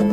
Hej 0.00 0.06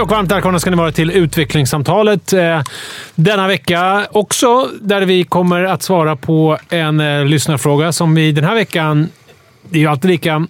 och 0.00 0.08
varmt 0.08 0.32
välkomna 0.32 0.58
ska 0.58 0.70
ni 0.70 0.76
vara 0.76 0.92
till 0.92 1.10
utvecklingssamtalet. 1.10 2.32
Eh, 2.32 2.62
denna 3.14 3.48
vecka 3.48 4.06
också, 4.12 4.68
där 4.80 5.02
vi 5.02 5.24
kommer 5.24 5.64
att 5.64 5.82
svara 5.82 6.16
på 6.16 6.58
en 6.68 7.00
eh, 7.00 7.24
lyssnarfråga 7.24 7.92
som 7.92 8.14
vi 8.14 8.32
den 8.32 8.44
här 8.44 8.54
veckan... 8.54 9.08
Det 9.70 9.78
är 9.78 9.80
ju 9.80 9.86
alltid 9.86 10.10
lika 10.10 10.46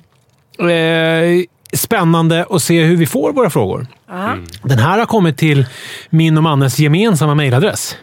eh, 0.59 1.45
spännande 1.93 2.47
att 2.51 2.63
se 2.63 2.85
hur 2.85 2.97
vi 2.97 3.07
får 3.07 3.33
våra 3.33 3.51
frågor. 3.51 3.87
Mm. 4.11 4.45
Den 4.63 4.79
här 4.79 4.99
har 4.99 5.07
kommit 5.07 5.39
till 5.39 5.67
min 6.11 6.37
och 6.37 6.43
Mannes 6.43 6.79
gemensamma 6.79 7.35
mejladress. 7.35 7.97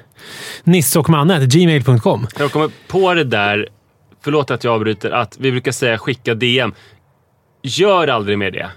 nisseochmanne.gmail.com. 0.64 2.28
Jag 2.40 2.52
kommer 2.52 2.70
på 2.88 3.14
det 3.14 3.24
där, 3.24 3.68
förlåt 4.24 4.52
att 4.52 4.64
jag 4.64 4.74
avbryter, 4.74 5.12
att 5.12 5.38
vi 5.40 5.52
brukar 5.52 5.72
säga 5.72 5.98
skicka 5.98 6.34
DM. 6.34 6.74
Gör 7.64 8.08
aldrig 8.08 8.38
mer 8.38 8.52
det. 8.52 8.70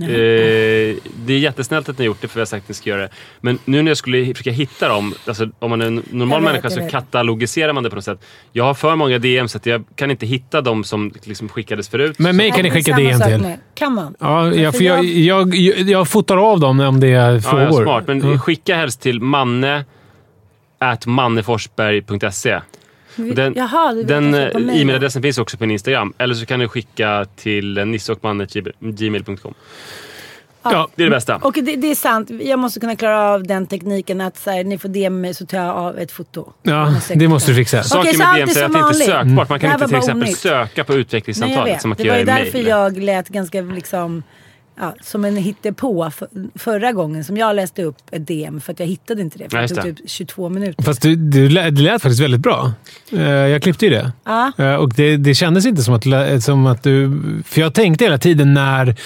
Eh, 0.00 0.96
det 1.26 1.32
är 1.34 1.38
jättesnällt 1.38 1.88
att 1.88 1.98
ni 1.98 2.04
har 2.04 2.06
gjort 2.06 2.20
det, 2.20 2.28
för 2.28 2.34
vi 2.34 2.40
har 2.40 2.46
sagt 2.46 2.64
att 2.64 2.68
ni 2.68 2.74
ska 2.74 2.90
göra 2.90 3.00
det. 3.02 3.08
Men 3.40 3.58
nu 3.64 3.82
när 3.82 3.90
jag 3.90 3.96
skulle 3.98 4.34
försöka 4.34 4.50
hitta 4.50 4.88
dem, 4.88 5.14
alltså, 5.26 5.48
om 5.58 5.70
man 5.70 5.82
är 5.82 5.86
en 5.86 6.02
normal 6.10 6.40
vet, 6.40 6.44
människa 6.50 6.64
jag 6.64 6.72
så 6.72 6.80
vet. 6.80 6.90
katalogiserar 6.90 7.72
man 7.72 7.82
det 7.82 7.90
på 7.90 7.96
något 7.96 8.04
sätt. 8.04 8.20
Jag 8.52 8.64
har 8.64 8.74
för 8.74 8.96
många 8.96 9.18
DM 9.18 9.48
så 9.48 9.58
att 9.58 9.66
jag 9.66 9.84
kan 9.96 10.10
inte 10.10 10.26
hitta 10.26 10.60
dem 10.60 10.84
som 10.84 11.12
liksom 11.24 11.48
skickades 11.48 11.88
förut. 11.88 12.18
Men 12.18 12.36
mig 12.36 12.50
kan 12.50 12.62
ni 12.62 12.70
skicka 12.70 12.96
DM 12.96 13.20
till. 13.20 13.52
Kan 13.74 13.94
man? 13.94 14.14
Ja, 14.20 14.52
jag, 14.54 14.74
För 14.76 14.84
jag, 14.84 15.04
jag, 15.04 15.54
jag, 15.54 15.78
jag 15.90 16.08
fotar 16.08 16.36
av 16.52 16.60
dem 16.60 16.80
om 16.80 17.00
det 17.00 17.08
är 17.12 17.32
Ja, 17.34 17.40
frågor. 17.40 17.64
ja, 17.64 17.72
smart. 17.72 18.04
Men 18.06 18.30
Ja. 18.32 18.38
skicka 18.38 18.76
helst 18.76 19.00
till 19.02 19.20
manne 19.20 19.84
at 20.78 21.06
manneforsberg.se. 21.06 22.60
Den, 23.18 23.54
Jaha, 23.56 23.92
den 23.92 24.34
eh, 24.34 24.40
mail. 24.40 24.70
e-mailadressen 24.82 25.22
finns 25.22 25.38
också 25.38 25.56
på 25.56 25.62
min 25.62 25.70
Instagram. 25.70 26.12
Eller 26.18 26.34
så 26.34 26.46
kan 26.46 26.60
du 26.60 26.68
skicka 26.68 27.26
till 27.36 27.84
nisseochmanne.gmail.com. 27.86 29.54
Ja. 30.62 30.88
Det 30.94 31.02
är 31.02 31.06
det 31.06 31.10
bästa. 31.16 31.36
Och 31.36 31.52
det, 31.54 31.76
det 31.76 31.90
är 31.90 31.94
sant, 31.94 32.30
jag 32.42 32.58
måste 32.58 32.80
kunna 32.80 32.96
klara 32.96 33.20
av 33.34 33.42
den 33.46 33.66
tekniken 33.66 34.20
att 34.20 34.36
så 34.38 34.50
här, 34.50 34.64
ni 34.64 34.78
får 34.78 34.88
DM 34.88 35.20
mig 35.20 35.34
så 35.34 35.46
tar 35.46 35.58
jag 35.58 35.76
av 35.76 35.98
ett 35.98 36.12
foto. 36.12 36.52
Ja, 36.62 36.94
det 37.14 37.28
måste 37.28 37.50
du 37.50 37.54
fixa. 37.56 37.82
Saker 37.82 38.00
Okej, 38.00 38.14
så 38.14 38.18
med 38.24 38.34
DM 38.34 38.48
är 38.48 38.64
att 38.64 38.72
det 38.72 38.78
inte 38.78 38.88
är 39.04 39.06
sökbart. 39.06 39.48
Man 39.48 39.60
kan 39.60 39.72
inte 39.72 39.86
till 39.88 39.96
exempel 39.96 40.22
onytt. 40.22 40.38
söka 40.38 40.84
på 40.84 40.92
Nej, 40.92 40.96
jag 40.98 41.00
utvecklingssamtalet 41.00 41.74
vet. 41.74 41.80
som 41.82 41.88
man 41.88 41.96
kan 41.96 42.04
Det 42.06 42.10
var 42.10 42.18
göra 42.18 42.38
ju 42.38 42.42
i 42.42 42.44
därför 42.44 42.68
jag 42.68 42.98
lät 42.98 43.28
ganska 43.28 43.60
liksom, 43.60 44.22
ja, 44.80 44.94
som 45.02 45.24
en 45.24 45.36
hittepå 45.36 46.10
för, 46.10 46.28
förra 46.54 46.92
gången 46.92 47.24
som 47.24 47.36
jag 47.36 47.56
läste 47.56 47.82
upp 47.82 47.96
ett 48.10 48.26
DM 48.26 48.60
för 48.60 48.72
att 48.72 48.80
jag 48.80 48.86
hittade 48.86 49.22
inte 49.22 49.38
det. 49.38 49.50
För 49.50 49.58
det 49.62 49.68
tog 49.68 49.96
typ 49.96 50.10
22 50.10 50.48
minuter. 50.48 50.82
Fast 50.84 51.02
du, 51.02 51.16
du, 51.16 51.48
lät- 51.48 51.76
det 51.76 51.82
lät 51.82 52.02
faktiskt 52.02 52.22
väldigt 52.22 52.40
bra. 52.40 52.72
Eh, 53.12 53.22
Jag 53.30 53.62
klippte 53.62 53.84
ju 53.86 53.90
det. 53.90 54.12
Ja. 54.24 54.52
Eh, 54.58 54.74
Och 54.74 54.92
det, 54.94 55.16
det 55.16 55.34
kändes 55.34 55.66
inte 55.66 55.82
som 55.82 55.94
att, 55.94 56.42
som 56.44 56.66
att 56.66 56.82
du... 56.82 57.20
För 57.44 57.60
jag 57.60 57.74
tänkte 57.74 58.04
hela 58.04 58.18
tiden 58.18 58.54
när 58.54 58.96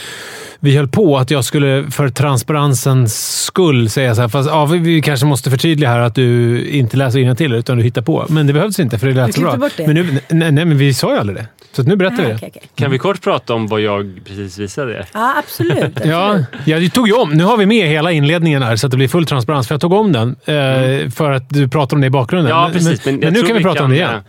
vi 0.61 0.77
höll 0.77 0.89
på 0.89 1.19
att 1.19 1.31
jag 1.31 1.45
skulle 1.45 1.91
för 1.91 2.09
transparensens 2.09 3.43
skull 3.45 3.91
säga 3.91 4.15
så 4.15 4.21
här. 4.21 4.29
Fast 4.29 4.49
ja, 4.49 4.67
vi, 4.67 4.79
vi 4.79 5.03
kanske 5.03 5.27
måste 5.27 5.51
förtydliga 5.51 5.91
här 5.91 5.99
att 5.99 6.15
du 6.15 6.61
inte 6.69 6.97
läser 6.97 7.35
till 7.35 7.53
utan 7.53 7.77
du 7.79 7.83
hittar 7.85 8.03
på. 8.03 8.27
Men 8.29 8.47
det 8.47 8.53
behövs 8.53 8.79
inte 8.81 8.99
för 8.99 9.07
det 9.07 9.15
lät 9.15 9.27
Du 9.27 9.33
så 9.33 9.41
bra. 9.41 9.51
klippte 9.51 9.61
bort 9.69 9.73
det? 9.77 9.95
Men, 9.95 10.07
nu, 10.07 10.21
nej, 10.29 10.53
nej, 10.53 10.65
men 10.65 10.79
vi 10.79 10.95
sa 10.95 11.13
ju 11.15 11.19
aldrig 11.21 11.39
det. 11.39 11.47
Så 11.73 11.83
nu 11.83 11.97
berättar 11.97 12.17
vi 12.17 12.29
det. 12.29 12.35
okej, 12.35 12.49
okej. 12.57 12.63
Kan 12.75 12.91
vi 12.91 12.99
kort 12.99 13.21
prata 13.23 13.55
om 13.55 13.67
vad 13.67 13.81
jag 13.81 14.21
precis 14.25 14.59
visade 14.59 14.93
er? 14.93 15.07
Ja, 15.13 15.35
absolut. 15.39 15.73
absolut. 15.85 16.01
Ja, 16.05 16.39
ja, 16.67 16.79
du 16.79 16.89
tog 16.89 17.09
ju 17.09 17.15
om. 17.15 17.31
Nu 17.31 17.45
har 17.45 17.57
vi 17.57 17.67
med 17.67 17.89
hela 17.89 18.13
inledningen 18.13 18.63
här 18.63 18.77
så 18.77 18.87
att 18.87 18.91
det 18.91 18.97
blir 18.97 19.09
full 19.09 19.27
transparens. 19.27 19.69
För 19.69 19.75
jag 19.75 19.81
tog 19.81 19.93
om 19.93 20.13
den 20.13 20.29
eh, 20.45 21.11
för 21.11 21.31
att 21.33 21.51
du 21.51 21.69
pratar 21.69 21.97
om 21.97 22.01
det 22.01 22.07
i 22.07 22.11
bakgrunden. 22.11 22.51
Ja, 22.51 22.65
Men- 22.65 22.73
precis. 22.73 23.05
Men, 23.05 23.15
jag 23.15 23.25
men 23.25 23.33
nu 23.33 23.43
kan 23.43 23.57
vi 23.57 23.63
prata 23.63 23.85
om 23.85 23.91
det 23.91 23.97
igen. 23.97 24.21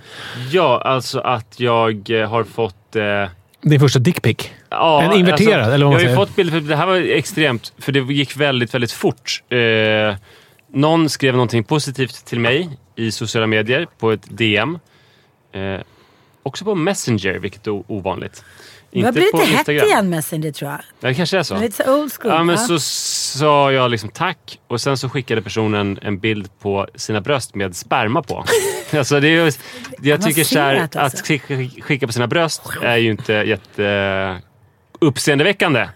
Ja, 0.52 0.82
alltså 0.86 1.20
att 1.20 1.60
jag 1.60 2.10
eh, 2.22 2.30
har 2.30 2.44
fått... 2.44 2.96
Eh, 2.96 3.30
Din 3.62 3.80
första 3.80 4.00
dickpic. 4.00 4.38
Ja, 4.70 5.02
En 5.02 5.14
inverterad, 5.14 5.74
eller 5.74 5.86
vad 5.86 5.94
man 5.94 6.02
Jag 6.04 6.10
har 6.10 6.22
ju 6.22 6.26
fått 6.28 6.36
bilder, 6.36 6.54
för 6.62 6.70
det 6.70 6.76
här 6.76 6.86
var 6.86 6.96
extremt, 6.96 7.74
för 7.80 7.92
det 7.92 8.00
gick 8.00 8.38
väldigt, 8.38 8.74
väldigt 8.74 8.92
fort. 8.92 9.44
Eh, 9.50 10.16
någon 10.74 11.10
skrev 11.10 11.34
någonting 11.34 11.64
positivt 11.64 12.26
till 12.26 12.40
mig 12.40 12.70
i 12.96 13.12
sociala 13.12 13.48
medier 13.48 13.88
på 14.00 14.12
ett 14.12 14.38
DM. 14.38 14.80
Eh, 15.54 15.80
också 16.44 16.66
på 16.66 16.76
Messenger, 16.76 17.34
vilket 17.34 17.68
är 17.68 17.92
ovanligt. 17.92 18.44
Det 18.92 19.02
har 19.02 19.12
blivit 19.12 19.34
lite 19.34 19.46
hett 19.46 19.68
igen 19.68 20.10
Messenger 20.10 20.52
tror 20.52 20.72
jag. 20.72 20.80
Ja, 21.00 21.08
det 21.08 21.14
kanske 21.14 21.38
är 21.38 21.44
så. 21.44 21.60
Lite 21.60 21.84
så 21.84 22.02
old 22.02 22.14
school. 22.14 22.32
Ja, 22.32 22.44
men 22.44 22.56
va? 22.56 22.62
så 22.62 22.80
sa 22.80 23.72
jag 23.72 23.92
liksom 23.92 24.10
tack 24.10 24.60
och 24.68 24.82
sen 24.82 24.98
så 24.98 25.10
skickade 25.10 25.42
personen 25.42 26.00
en 26.02 26.20
bild 26.20 26.50
på 26.60 26.88
sina 26.96 27.22
bröst 27.22 27.56
med 27.56 27.76
sperma 27.76 28.22
på. 28.22 28.46
alltså 28.98 29.20
det 29.20 29.28
är, 29.28 29.54
jag 30.02 30.22
tycker 30.22 30.44
så 30.44 30.60
här, 30.60 30.76
Avancerat, 30.76 30.96
alltså. 30.96 31.34
att 31.34 31.84
skicka, 31.84 32.08
på 32.08 32.14
sina 32.14 32.28
bröst 32.28 32.62
är 32.82 32.98
ju 32.98 33.12
inte 33.12 33.34
jätte 33.34 33.86
eh, 33.86 34.38
uppseendeväckande. 35.00 35.88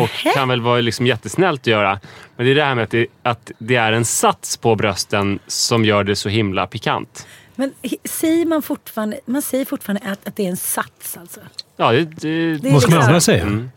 Och 0.00 0.34
kan 0.34 0.48
väl 0.48 0.60
vara 0.60 0.80
liksom 0.80 1.06
jättesnällt 1.06 1.60
att 1.60 1.66
göra. 1.66 2.00
Men 2.36 2.46
det 2.46 2.52
är 2.52 2.54
det 2.54 2.64
här 2.64 2.74
med 2.74 2.84
att 2.84 2.90
det, 2.90 3.06
att 3.22 3.50
det 3.58 3.76
är 3.76 3.92
en 3.92 4.04
sats 4.04 4.56
på 4.56 4.76
brösten 4.76 5.38
som 5.46 5.84
gör 5.84 6.04
det 6.04 6.16
så 6.16 6.28
himla 6.28 6.66
pikant. 6.66 7.26
Men 7.56 7.72
säger 8.04 8.46
man 8.46 8.62
fortfarande, 8.62 9.20
man 9.26 9.42
säger 9.42 9.64
fortfarande 9.64 10.10
att, 10.10 10.28
att 10.28 10.36
det 10.36 10.44
är 10.46 10.50
en 10.50 10.56
sats 10.56 11.16
alltså? 11.16 11.40
Ja, 11.76 11.92
det, 11.92 12.04
det, 12.04 12.56
Det 12.56 12.80
ska 12.80 12.90
man 12.90 12.98
liksom- 12.98 13.20
säga? 13.20 13.42
Mm. 13.42 13.70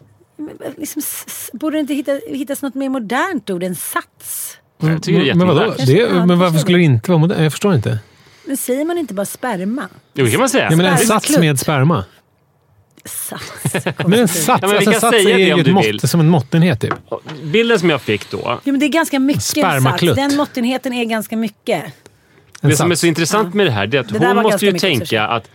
Liksom, 0.78 1.02
borde 1.54 1.78
det 1.78 1.82
inte 1.82 1.94
hitta, 1.94 2.20
hittas 2.28 2.62
något 2.62 2.76
mer 2.76 2.90
modernt 2.90 3.50
ord 3.50 3.64
än 3.64 3.76
sats? 3.76 4.58
jag 4.80 5.04
tycker 5.04 5.20
det 5.20 5.30
är 5.30 5.36
men, 5.36 5.48
vadå? 5.48 5.76
Det, 5.86 6.26
men 6.26 6.40
varför 6.40 6.60
skulle 6.60 6.78
det 6.78 6.84
inte 6.84 7.12
vara 7.12 7.20
modernt? 7.20 7.42
Jag 7.42 7.52
förstår 7.52 7.76
inte. 7.76 8.00
Men 8.46 8.58
säger 8.58 8.86
man 8.86 8.98
inte 8.98 9.14
bara 9.14 9.26
sperma? 9.26 9.88
Jo, 10.14 10.26
det 10.26 10.32
kan 10.32 10.40
man 10.40 10.50
säga. 10.50 10.68
Ja, 10.72 10.78
men 10.78 10.86
en 10.86 10.98
sats 10.98 11.38
med 11.38 11.60
sperma. 11.60 12.06
Sats. 13.06 13.86
Men 14.08 14.14
en 14.14 14.28
sats, 14.28 14.62
Ja, 14.62 14.68
men 14.68 14.70
vi 14.70 14.76
alltså, 14.76 14.90
en 14.90 14.94
kan 14.94 15.02
sats 15.02 15.18
säga 15.18 15.30
är 15.30 15.38
det 15.38 15.44
ju 15.44 15.54
om 15.54 15.60
ett 15.60 15.94
mått, 15.94 16.10
som 16.10 16.20
en 16.20 16.30
måttenhet. 16.30 16.82
Typ. 16.82 16.94
Bilden 17.44 17.80
som 17.80 17.90
jag 17.90 18.02
fick 18.02 18.32
då, 18.32 18.60
Jo, 18.64 18.72
men 18.72 18.80
det 18.80 18.86
är 18.86 18.90
ganska 18.90 19.20
mycket 19.20 19.44
sats. 19.44 19.60
Spermaklutt. 19.60 20.16
Den 20.16 20.36
måttenheten 20.36 20.94
är 20.94 21.06
ganska 21.06 21.38
mycket. 21.38 21.84
Det 22.62 22.76
som 22.76 22.92
är 22.92 22.96
så 22.96 23.08
intressant 23.08 23.54
med 23.54 23.66
det 23.66 23.72
här 23.72 23.88
det 23.88 23.98
är 23.98 24.02
att 24.02 24.10
Det 24.10 24.20
där 24.20 24.34
hon 24.34 24.44
måste 24.44 24.66
ju 24.66 24.72
tänka 24.74 25.28
att, 25.28 25.50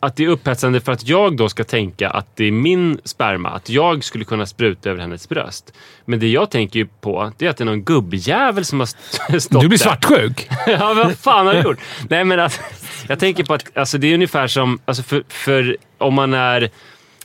att 0.00 0.16
det 0.16 0.24
är 0.24 0.28
upphetsande 0.28 0.80
för 0.80 0.92
att 0.92 1.08
jag 1.08 1.36
då 1.36 1.48
ska 1.48 1.64
tänka 1.64 2.10
att 2.10 2.36
det 2.36 2.44
är 2.44 2.50
min 2.52 3.00
sperma. 3.04 3.48
Att 3.50 3.68
jag 3.70 4.04
skulle 4.04 4.24
kunna 4.24 4.46
spruta 4.46 4.90
över 4.90 5.00
hennes 5.00 5.28
bröst. 5.28 5.72
Men 6.04 6.18
det 6.20 6.28
jag 6.28 6.50
tänker 6.50 6.78
ju 6.78 6.86
på 7.00 7.32
det 7.38 7.46
är 7.46 7.50
att 7.50 7.56
det 7.56 7.64
är 7.64 7.66
någon 7.66 7.82
gubbjävel 7.84 8.64
som 8.64 8.80
har 8.80 8.84
st- 8.84 9.40
stått 9.40 9.62
Du 9.62 9.68
blir 9.68 9.78
där. 9.78 9.84
svartsjuk. 9.84 10.48
ja, 10.66 10.94
vad 10.94 11.16
fan 11.18 11.46
har 11.46 11.54
du 11.54 11.60
gjort? 11.60 11.78
Nej, 12.08 12.24
men 12.24 12.40
att, 12.40 12.60
jag 13.08 13.18
tänker 13.18 13.44
på 13.44 13.54
att 13.54 13.76
alltså, 13.76 13.98
det 13.98 14.06
är 14.06 14.14
ungefär 14.14 14.46
som 14.46 14.78
alltså, 14.84 15.02
för, 15.02 15.24
för 15.28 15.76
om 15.98 16.14
man 16.14 16.34
är 16.34 16.70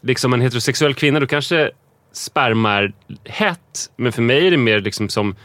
liksom 0.01 0.33
en 0.33 0.41
heterosexuell 0.41 0.93
kvinna 0.93 1.19
då 1.19 1.27
kanske 1.27 1.71
sperma 2.13 2.73
är 2.73 2.93
hett. 3.25 3.89
Men 3.97 4.11
för 4.11 4.21
mig 4.21 4.47
är 4.47 4.51
det 4.51 4.57
mer 4.57 4.79
liksom 4.79 5.09
som 5.09 5.35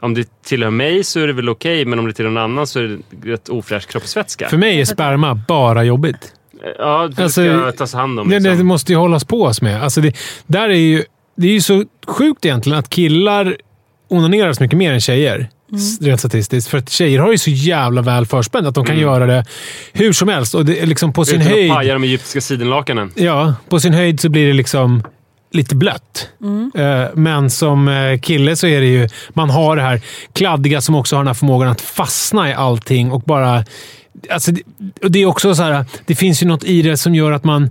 om 0.00 0.14
det 0.14 0.42
tillhör 0.44 0.70
mig 0.70 1.04
så 1.04 1.20
är 1.20 1.26
det 1.26 1.32
väl 1.32 1.48
okej, 1.48 1.84
men 1.84 1.98
om 1.98 2.06
det 2.06 2.12
tillhör 2.12 2.32
någon 2.32 2.42
annan 2.42 2.66
så 2.66 2.78
är 2.80 2.98
det 3.10 3.32
rätt 3.32 3.48
ofräsch 3.48 3.86
kroppsvätska. 3.88 4.48
För 4.48 4.56
mig 4.56 4.80
är 4.80 4.84
sperma 4.84 5.34
bara 5.48 5.84
jobbigt. 5.84 6.32
Ja, 6.78 7.08
det 7.16 7.22
Alltså, 7.22 7.42
ska 7.42 7.72
tas 7.72 7.92
hand 7.94 8.20
om. 8.20 8.28
Det, 8.28 8.38
det 8.38 8.50
Liksom. 8.50 8.66
måste 8.66 8.92
ju 8.92 8.98
hållas 8.98 9.24
på 9.24 9.52
med. 9.62 9.82
Alltså 9.82 10.00
det, 10.00 10.16
där 10.46 10.68
är 10.68 10.74
ju, 10.74 11.04
det 11.36 11.46
är 11.48 11.52
ju 11.52 11.60
så 11.60 11.84
sjukt 12.06 12.44
egentligen 12.44 12.78
att 12.78 12.90
killar 12.90 13.56
onanerar 14.08 14.52
så 14.52 14.62
mycket 14.62 14.78
mer 14.78 14.92
än 14.92 15.00
tjejer. 15.00 15.48
s- 15.74 16.00
Rent 16.00 16.20
statistiskt. 16.20 16.68
För 16.70 16.78
att 16.78 16.90
tjejer 16.90 17.18
har 17.18 17.32
ju 17.32 17.38
så 17.38 17.50
jävla 17.50 18.02
väl 18.02 18.26
förspänt 18.26 18.66
att 18.66 18.74
de 18.74 18.84
kan 18.84 18.98
göra 18.98 19.26
det 19.26 19.44
hur 19.92 20.12
som 20.12 20.28
helst. 20.28 20.54
Och 20.54 20.64
det 20.64 20.78
är 20.82 20.86
liksom 20.86 21.12
på 21.12 21.24
sin 21.24 21.40
Utan 21.40 21.46
att 21.52 21.58
höjd... 21.58 21.70
paja 21.72 21.92
de 21.92 22.04
egyptiska 22.04 22.40
sidenlakanen. 22.40 23.10
Ja, 23.14 23.54
på 23.68 23.80
sin 23.80 23.94
höjd 23.94 24.20
så 24.20 24.28
blir 24.28 24.46
det 24.46 24.52
liksom 24.52 25.02
lite 25.50 25.76
blött. 25.76 26.28
Mm. 26.42 26.70
Men 27.14 27.50
som 27.50 27.88
eh, 27.88 28.20
kille 28.20 28.56
så 28.56 28.66
är 28.66 28.80
det 28.80 28.86
ju... 28.86 29.08
Man 29.30 29.50
har 29.50 29.76
det 29.76 29.82
här 29.82 30.00
kladdiga 30.32 30.80
som 30.80 30.94
också 30.94 31.16
har 31.16 31.20
den 31.20 31.26
här 31.26 31.34
förmågan 31.34 31.68
att 31.68 31.80
fastna 31.80 32.50
i 32.50 32.54
allting 32.54 33.10
och 33.12 33.20
bara... 33.20 33.64
Alltså, 34.30 34.52
det, 34.52 34.62
det 35.08 35.18
är 35.18 35.26
också 35.26 35.54
så 35.54 35.62
här, 35.62 35.84
det 36.06 36.14
finns 36.14 36.42
ju 36.42 36.46
något 36.46 36.64
i 36.64 36.82
det 36.82 36.96
som 36.96 37.14
gör 37.14 37.32
att 37.32 37.44
man... 37.44 37.70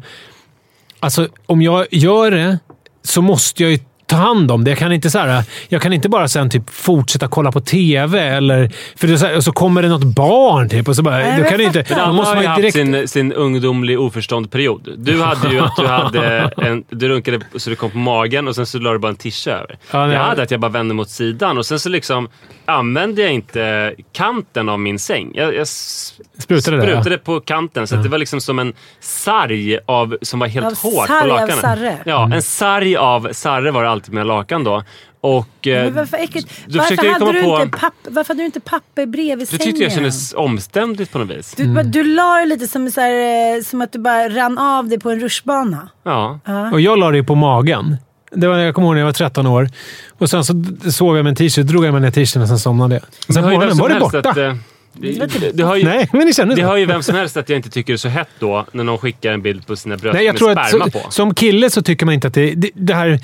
Alltså, 1.00 1.28
om 1.46 1.62
jag 1.62 1.86
gör 1.92 2.32
det 2.32 2.60
så 3.04 3.22
måste 3.22 3.64
jag 3.64 3.72
ju 3.72 3.80
ta 4.08 4.16
hand 4.16 4.52
om 4.52 4.64
det. 4.64 4.72
Jag 4.72 4.78
kan 4.78 4.92
inte, 4.92 5.10
så 5.10 5.20
här, 5.20 5.44
jag 5.70 5.82
kan 5.82 5.94
inte 5.94 6.10
bara 6.10 6.28
sen 6.28 6.50
typ 6.50 6.70
fortsätta 6.70 7.28
kolla 7.28 7.52
på 7.52 7.62
TV, 7.62 8.20
eller, 8.20 8.72
för 8.96 9.08
det 9.08 9.18
så, 9.18 9.26
här, 9.26 9.38
och 9.38 9.44
så 9.44 9.52
kommer 9.52 9.82
det 9.82 9.90
något 9.90 10.04
barn 10.04 10.70
typ, 10.70 10.88
och 10.88 10.96
så 10.96 11.04
bara... 11.04 11.18
Nej, 11.18 11.32
då 11.38 11.42
men 11.42 11.50
kan 11.50 11.58
du 11.58 11.64
inte, 11.64 11.86
Han 11.90 12.16
måste 12.16 12.36
har 12.36 12.36
ju 12.36 12.36
man 12.36 12.44
ju 12.44 12.48
haft 12.48 12.76
direkt... 12.76 12.76
sin, 12.76 13.08
sin 13.08 13.34
ungdomlig 13.34 14.00
oförståndperiod. 14.00 14.94
Du 14.98 15.22
hade 15.22 15.50
ju 15.50 15.60
att 15.60 15.76
du 15.78 15.88
hade 15.88 16.52
en, 16.58 16.84
du 16.90 17.10
runkade 17.10 17.40
så 17.56 17.70
det 17.70 17.76
kom 17.76 17.92
på 17.92 17.98
magen 17.98 18.48
och 18.48 18.56
sen 18.56 18.66
så 18.66 18.80
la 18.80 18.92
du 18.92 19.00
bara 19.00 19.10
en 19.10 19.16
tisha 19.16 19.52
över. 19.52 19.78
Ja, 19.92 20.14
jag 20.14 20.20
hade 20.20 20.44
att 20.44 20.52
jag 20.52 20.60
bara 20.60 20.72
vände 20.72 20.94
mot 20.94 21.10
sidan 21.10 21.58
och 21.58 21.66
sen 21.66 21.80
så 21.80 21.90
liksom 21.90 22.30
använde 22.68 23.22
jag 23.22 23.32
inte 23.34 23.96
kanten 24.12 24.70
av 24.70 24.80
min 24.80 25.00
säng. 25.00 25.32
Jag, 25.36 25.54
jag 25.54 25.62
s- 25.62 26.14
Sprutade 26.38 26.78
det, 26.78 26.84
sprutade 26.84 27.18
på 27.18 27.40
kanten 27.40 27.88
så 27.88 27.96
att 27.96 28.04
det 28.04 28.10
var 28.10 28.18
liksom 28.18 28.42
som 28.42 28.60
en 28.60 28.74
sarg 29.00 29.78
av, 29.86 30.18
som 30.22 30.40
var 30.40 30.48
helt 30.48 30.66
Av 30.66 30.78
hårt 30.78 31.08
sarg 31.08 31.28
på 31.30 31.34
av 31.36 31.40
lakanen. 31.42 31.58
sarre. 31.62 31.98
Ja, 32.06 32.30
en 32.34 32.42
sarg 32.42 32.96
av 32.96 33.30
sarre 33.32 33.72
var 33.72 33.84
det 33.84 33.90
alltid 33.90 34.14
med 34.14 34.26
lakan 34.28 34.64
då. 34.64 34.84
Och, 35.22 35.68
eh, 35.68 35.84
Men 35.84 35.94
varför 35.94 36.18
äckligt? 36.18 36.64
då 36.68 36.78
Varför 36.78 36.96
hade, 36.98 37.20
komma 37.20 37.32
du 37.32 37.44
på- 37.44 37.62
inte 37.62 37.78
papp, 37.78 37.94
varför 38.10 38.34
hade 38.34 38.42
du 38.42 38.46
inte 38.46 38.60
papper 38.60 39.06
bredvid 39.06 39.40
det 39.40 39.46
sängen? 39.46 39.66
tyckte 39.66 39.84
jag 39.84 39.92
kändes 39.92 40.34
omständigt 40.34 41.12
på 41.12 41.18
något 41.20 41.30
vis. 41.38 41.54
Du, 41.58 41.68
bara- 41.74 41.84
du 41.84 42.04
la 42.04 42.36
det 42.40 42.46
lite 42.46 42.68
som, 42.68 42.92
så 42.92 43.02
här, 43.02 43.56
eh, 43.58 43.62
som 43.64 43.82
att 43.82 43.92
du 43.92 44.00
bara 44.00 44.30
rann 44.30 44.58
av 44.58 44.88
det 44.88 45.00
på 45.00 45.10
en 45.12 45.20
rutschbana. 45.20 45.90
Ja. 46.04 46.40
Och 46.74 46.82
jag 46.82 47.00
la 47.00 47.12
det 47.12 47.24
på 47.24 47.36
magen. 47.36 47.98
Det 48.32 48.48
var, 48.48 48.58
jag 48.58 48.76
kommer 48.76 48.88
ihåg 48.88 48.96
när 48.96 49.02
jag 49.02 49.06
var 49.06 49.14
13 49.14 49.48
år. 49.48 49.70
Och 50.18 50.30
Sen 50.30 50.44
så 50.44 50.64
sov 50.92 51.16
jag 51.16 51.24
med 51.24 51.32
en 51.32 51.36
t-shirt, 51.36 51.68
drog 51.68 51.86
jag 51.86 51.94
med 51.94 52.02
den 52.02 52.12
t-shirten 52.12 52.42
och 52.42 52.48
sen 52.48 52.60
somnade 52.60 52.96
jag. 52.96 53.04
Och 53.28 53.34
sen 53.34 53.44
på 53.44 53.50
morgonen 53.50 53.70
som 53.70 53.80
var 53.80 53.90
det 53.90 54.00
borta. 54.00 54.30
Att, 54.30 54.38
eh, 54.38 54.56
det, 54.94 55.52
det, 55.54 55.64
har 55.64 55.76
ju, 55.76 55.84
Nej, 55.84 56.10
men 56.14 56.26
ni 56.26 56.34
känner 56.34 56.56
Det 56.56 56.62
har 56.62 56.78
ju 56.78 56.86
vem 56.86 57.04
som 57.04 57.16
helst 57.16 57.38
att 57.38 57.50
jag 57.50 57.58
inte 57.58 57.70
tycker 57.70 57.94
det 57.94 57.96
är 57.96 57.98
så 57.98 58.08
hett 58.08 58.30
då, 58.40 58.66
när 58.72 58.84
någon 58.84 58.98
skickar 58.98 59.32
en 59.32 59.42
bild 59.42 59.68
på 59.68 59.76
sina 59.76 59.98
bröst 59.98 60.14
Nej, 60.14 60.26
jag 60.26 60.34
med 60.34 60.40
tror 60.40 60.52
att 60.52 60.70
sperma 60.70 60.86
så, 60.86 60.92
på. 60.92 61.12
som 61.12 61.34
kille 61.34 61.70
så 61.70 61.82
tycker 61.82 62.06
man 62.06 62.16
inte 62.16 62.28
att 62.28 62.34
det, 62.34 62.54
det, 62.56 62.70
det 62.74 62.94
här... 62.94 63.20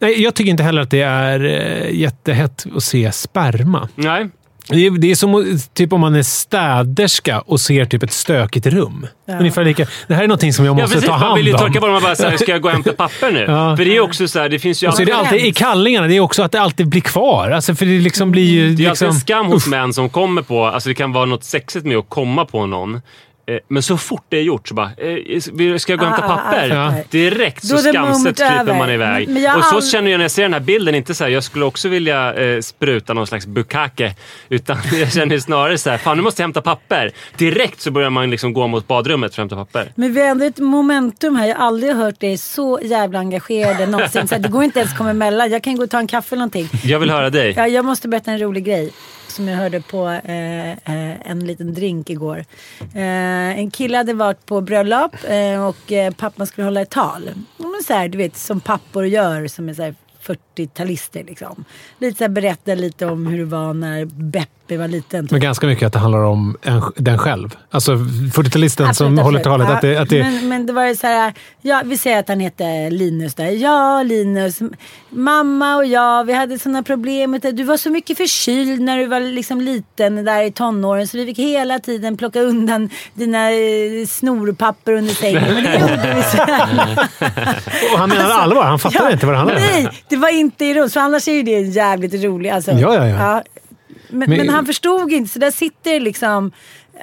Nej, 0.00 0.22
jag 0.22 0.34
tycker 0.34 0.50
inte 0.50 0.62
heller 0.62 0.82
att 0.82 0.90
det 0.90 1.02
är 1.02 1.44
eh, 1.44 1.94
jättehett 2.00 2.66
att 2.76 2.82
se 2.82 3.12
sperma. 3.12 3.88
Nej, 3.94 4.28
Det 4.70 4.86
är, 4.86 4.90
det 4.90 5.10
är 5.10 5.14
som 5.14 5.58
typ 5.74 5.92
om 5.92 6.00
man 6.00 6.14
är 6.14 6.22
städerska 6.22 7.40
och 7.40 7.60
ser 7.60 7.84
typ 7.84 8.02
ett 8.02 8.12
stökigt 8.12 8.66
rum. 8.66 9.06
Ungefär 9.38 9.64
lika. 9.64 9.86
Det 10.06 10.14
här 10.14 10.22
är 10.22 10.28
någonting 10.28 10.52
som 10.52 10.64
jag 10.64 10.78
ja, 10.78 10.82
måste 10.82 10.94
precis. 10.94 11.08
ta 11.08 11.18
Man 11.18 11.36
vill 11.36 11.46
ju 11.46 11.52
hand 11.52 11.66
torka 11.66 11.78
om. 11.78 11.80
på 11.80 11.86
dem 11.86 11.96
och 11.96 12.02
bara 12.02 12.16
säga 12.16 12.38
ska 12.38 12.52
jag 12.52 12.62
gå 12.62 12.68
och 12.68 12.72
hämta 12.72 12.92
papper 12.96 13.30
nu? 13.32 13.40
Ja. 13.48 13.76
För 13.76 13.84
det 13.84 13.96
är 13.96 14.00
också 14.00 14.28
så 14.28 14.38
här, 14.38 14.48
det 14.48 14.58
finns 14.58 14.82
ju 14.82 14.88
Och 14.88 14.94
så 14.94 15.02
är 15.02 15.06
det 15.06 15.12
alltid, 15.12 15.32
alltid 15.32 15.46
i 15.46 15.52
kallingarna. 15.52 16.06
Det 16.06 16.16
är 16.16 16.20
också 16.20 16.42
att 16.42 16.52
det 16.52 16.60
alltid 16.60 16.88
blir 16.88 17.00
kvar. 17.00 17.50
Alltså, 17.50 17.74
för 17.74 17.86
det 17.86 17.98
liksom 17.98 18.30
blir 18.30 18.44
ju... 18.44 18.60
det 18.60 18.66
är 18.66 18.70
alltid 18.70 18.88
Liksom, 18.88 19.08
en 19.08 19.14
skam 19.14 19.46
hos 19.46 19.66
män 19.66 19.92
som 19.92 20.10
kommer 20.10 20.42
på, 20.42 20.64
alltså 20.66 20.88
det 20.88 20.94
kan 20.94 21.12
vara 21.12 21.24
något 21.24 21.44
sexigt 21.44 21.86
med 21.86 21.96
att 21.96 22.08
komma 22.08 22.44
på 22.44 22.66
någon. 22.66 23.00
Eh, 23.50 23.58
Men 23.68 23.82
så 23.82 23.96
fort 23.98 24.24
det 24.28 24.36
är 24.36 24.42
gjort 24.42 24.68
så 24.68 24.74
bara, 24.74 24.90
eh, 24.96 25.40
ska 25.78 25.92
jag 25.92 25.98
gå 25.98 26.04
och 26.06 26.10
hämta 26.10 26.24
Ah, 26.26 26.34
ah, 26.34 26.36
papper? 26.36 26.68
Ja. 26.68 26.94
Direkt 27.10 27.66
så 27.66 27.78
skamset 27.78 28.36
kryper 28.36 28.78
man 28.78 28.90
iväg. 28.90 29.28
Och 29.56 29.64
så 29.64 29.76
all- 29.76 29.82
känner 29.82 30.10
jag 30.10 30.18
när 30.18 30.24
jag 30.24 30.30
ser 30.30 30.42
den 30.42 30.52
här 30.52 30.60
bilden, 30.60 30.94
inte 30.94 31.14
så 31.14 31.24
här, 31.24 31.30
jag 31.30 31.44
skulle 31.44 31.64
också 31.64 31.88
vilja 31.88 32.34
eh, 32.34 32.60
spruta 32.60 33.14
någon 33.14 33.26
slags 33.26 33.46
bukake. 33.46 34.14
Utan 34.48 34.76
jag 34.92 35.12
känner 35.12 35.38
snarare 35.38 35.78
så 35.78 35.90
här, 35.90 35.98
fan 35.98 36.16
nu 36.16 36.22
måste 36.22 36.42
jag 36.42 36.44
hämta 36.44 36.62
papper. 36.62 37.10
Direkt 37.36 37.80
så 37.80 37.90
börjar 37.90 38.10
man 38.10 38.30
liksom 38.30 38.52
gå 38.52 38.66
mot 38.66 38.86
badrummet 38.88 39.34
för 39.34 39.42
att 39.42 39.50
hämta 39.52 39.64
papper. 39.64 39.92
Men 39.94 40.14
vi 40.14 40.20
har 40.20 40.28
ändå 40.28 40.44
ett 40.44 40.58
momentum 40.58 41.36
här. 41.36 41.46
Jag 41.48 41.56
har 41.56 41.66
aldrig 41.66 41.94
hört 41.96 42.20
dig 42.20 42.38
så 42.38 42.80
jävla 42.82 43.18
engagerad 43.18 43.88
någonsin. 43.88 44.28
Så 44.28 44.34
här, 44.34 44.42
det 44.42 44.48
går 44.48 44.64
inte 44.64 44.78
ens 44.78 44.92
att 44.92 44.98
komma 44.98 45.10
emellan. 45.10 45.50
Jag 45.50 45.62
kan 45.62 45.76
gå 45.76 45.82
och 45.82 45.90
ta 45.90 45.98
en 45.98 46.06
kaffe 46.06 46.34
eller 46.34 46.40
någonting. 46.40 46.68
Jag 46.84 46.98
vill 46.98 47.10
höra 47.10 47.30
dig. 47.30 47.54
Ja, 47.56 47.68
jag 47.68 47.84
måste 47.84 48.08
berätta 48.08 48.30
en 48.30 48.38
rolig 48.38 48.64
grej. 48.64 48.92
Som 49.30 49.48
jag 49.48 49.56
hörde 49.56 49.80
på 49.80 50.08
eh, 50.08 50.70
eh, 50.70 51.30
en 51.30 51.46
liten 51.46 51.74
drink 51.74 52.10
igår. 52.10 52.44
Eh, 52.94 53.58
en 53.58 53.70
kille 53.70 53.96
hade 53.96 54.14
varit 54.14 54.46
på 54.46 54.60
bröllop 54.60 55.14
eh, 55.24 55.66
och 55.66 55.92
eh, 55.92 56.14
pappan 56.14 56.46
skulle 56.46 56.64
hålla 56.64 56.80
ett 56.80 56.90
tal. 56.90 57.30
Men 57.56 57.82
så 57.86 57.92
här, 57.92 58.08
du 58.08 58.18
vet, 58.18 58.36
som 58.36 58.60
pappor 58.60 59.06
gör 59.06 59.46
som 59.46 59.68
är 59.68 59.74
så 59.74 59.94
40-talister. 60.22 61.24
Liksom. 61.26 61.64
Lite 61.98 62.18
så 62.18 62.24
här, 62.24 62.28
berätta 62.28 62.74
lite 62.74 63.06
om 63.06 63.26
hur 63.26 63.38
det 63.38 63.44
var 63.44 63.74
när 63.74 64.04
Beppe 64.04 64.59
var 64.76 64.88
liten. 64.88 65.28
men 65.30 65.40
ganska 65.40 65.66
mycket 65.66 65.86
att 65.86 65.92
det 65.92 65.98
handlar 65.98 66.22
om 66.22 66.56
en, 66.62 66.82
den 66.96 67.18
själv. 67.18 67.56
Alltså 67.70 67.94
40-talisten 67.94 68.76
som 68.76 69.06
Absolut, 69.06 69.20
håller 69.20 69.40
talet. 69.40 69.70
Att 69.70 69.80
det, 69.80 70.00
Ja, 70.00 70.02
att 70.02 70.08
det, 70.08 70.22
men, 70.22 70.48
men 70.48 70.66
det 70.66 70.72
var 70.72 70.86
ju 70.86 70.96
så 70.96 71.06
här, 71.06 71.32
ja, 71.62 71.82
vi 71.84 71.98
säger 71.98 72.18
att 72.18 72.28
han 72.28 72.40
heter 72.40 72.90
Linus 72.90 73.34
där. 73.34 73.46
Ja, 73.46 74.02
Linus. 74.02 74.58
Mamma 75.08 75.76
och 75.76 75.86
jag, 75.86 76.24
vi 76.24 76.32
hade 76.32 76.58
sådana 76.58 76.82
problem. 76.82 77.40
Du 77.52 77.64
var 77.64 77.76
så 77.76 77.90
mycket 77.90 78.16
förkyld 78.16 78.80
när 78.80 78.98
du 78.98 79.06
var 79.06 79.20
liksom 79.20 79.60
liten 79.60 80.24
där 80.24 80.42
i 80.42 80.52
tonåren 80.52 81.08
så 81.08 81.16
vi 81.16 81.26
fick 81.26 81.38
hela 81.38 81.78
tiden 81.78 82.16
plocka 82.16 82.40
undan 82.40 82.90
dina 83.14 83.50
eh, 83.50 84.06
snorpapper 84.08 84.92
under 84.92 85.14
sängen. 85.14 85.54
Men 85.54 85.64
det 85.64 85.72
gjorde 85.72 86.14
vi 86.16 86.22
så 86.22 86.36
här. 86.36 87.08
och 87.92 87.98
han 87.98 88.08
menar 88.08 88.30
allvar. 88.30 88.64
Han 88.64 88.78
fattar 88.78 89.12
inte 89.12 89.26
vad 89.26 89.34
det 89.34 89.38
handlar 89.38 89.56
om. 89.56 89.62
Nej, 89.62 89.88
det 90.08 90.16
var 90.16 90.28
inte 90.28 90.64
ironiskt. 90.64 90.94
För 90.94 91.00
annars 91.00 91.28
är 91.28 91.32
ju 91.32 91.42
det 91.42 91.60
jävligt 91.60 92.24
roligt. 92.24 92.52
Alltså, 92.52 92.70
Ja, 92.70 92.94
ja, 92.94 93.06
ja. 93.06 93.42
Men, 94.10 94.30
Men- 94.30 94.38
men, 94.38 94.48
han 94.48 94.66
förstod 94.66 95.12
inte. 95.12 95.32
Så 95.32 95.38
där 95.38 95.50
sitter 95.50 96.00
liksom, 96.00 96.52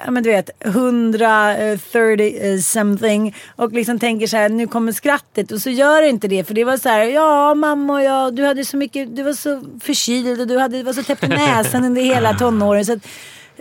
ja 0.04 0.10
men 0.10 0.22
du 0.22 0.30
vet, 0.30 0.50
130 0.64 2.38
eh, 2.42 2.58
something 2.60 3.34
och 3.56 3.72
liksom 3.72 3.98
tänker 3.98 4.26
så 4.26 4.36
här, 4.36 4.48
nu 4.48 4.66
kommer 4.66 4.92
skrattet. 4.92 5.52
Och 5.52 5.60
så 5.60 5.70
gör 5.70 6.02
det 6.02 6.08
inte 6.08 6.28
det. 6.28 6.44
För 6.44 6.54
det 6.54 6.64
var 6.64 6.76
så 6.76 6.88
här, 6.88 7.04
ja 7.04 7.54
mamma 7.54 7.92
och 7.92 8.02
jag, 8.02 8.34
du 8.34 8.44
hade 8.44 8.64
så 8.64 8.76
mycket, 8.76 9.16
du 9.16 9.22
var 9.22 9.32
så 9.32 9.62
förkyld 9.80 10.40
och 10.40 10.46
du 10.46 10.58
hade, 10.58 10.82
var 10.82 10.92
så 10.92 11.02
täppt 11.02 11.24
i 11.24 11.28
näsan 11.28 11.84
under 11.84 12.02
hela 12.02 12.34
tonåren. 12.34 12.84
Så 12.84 12.92
att, 12.92 13.06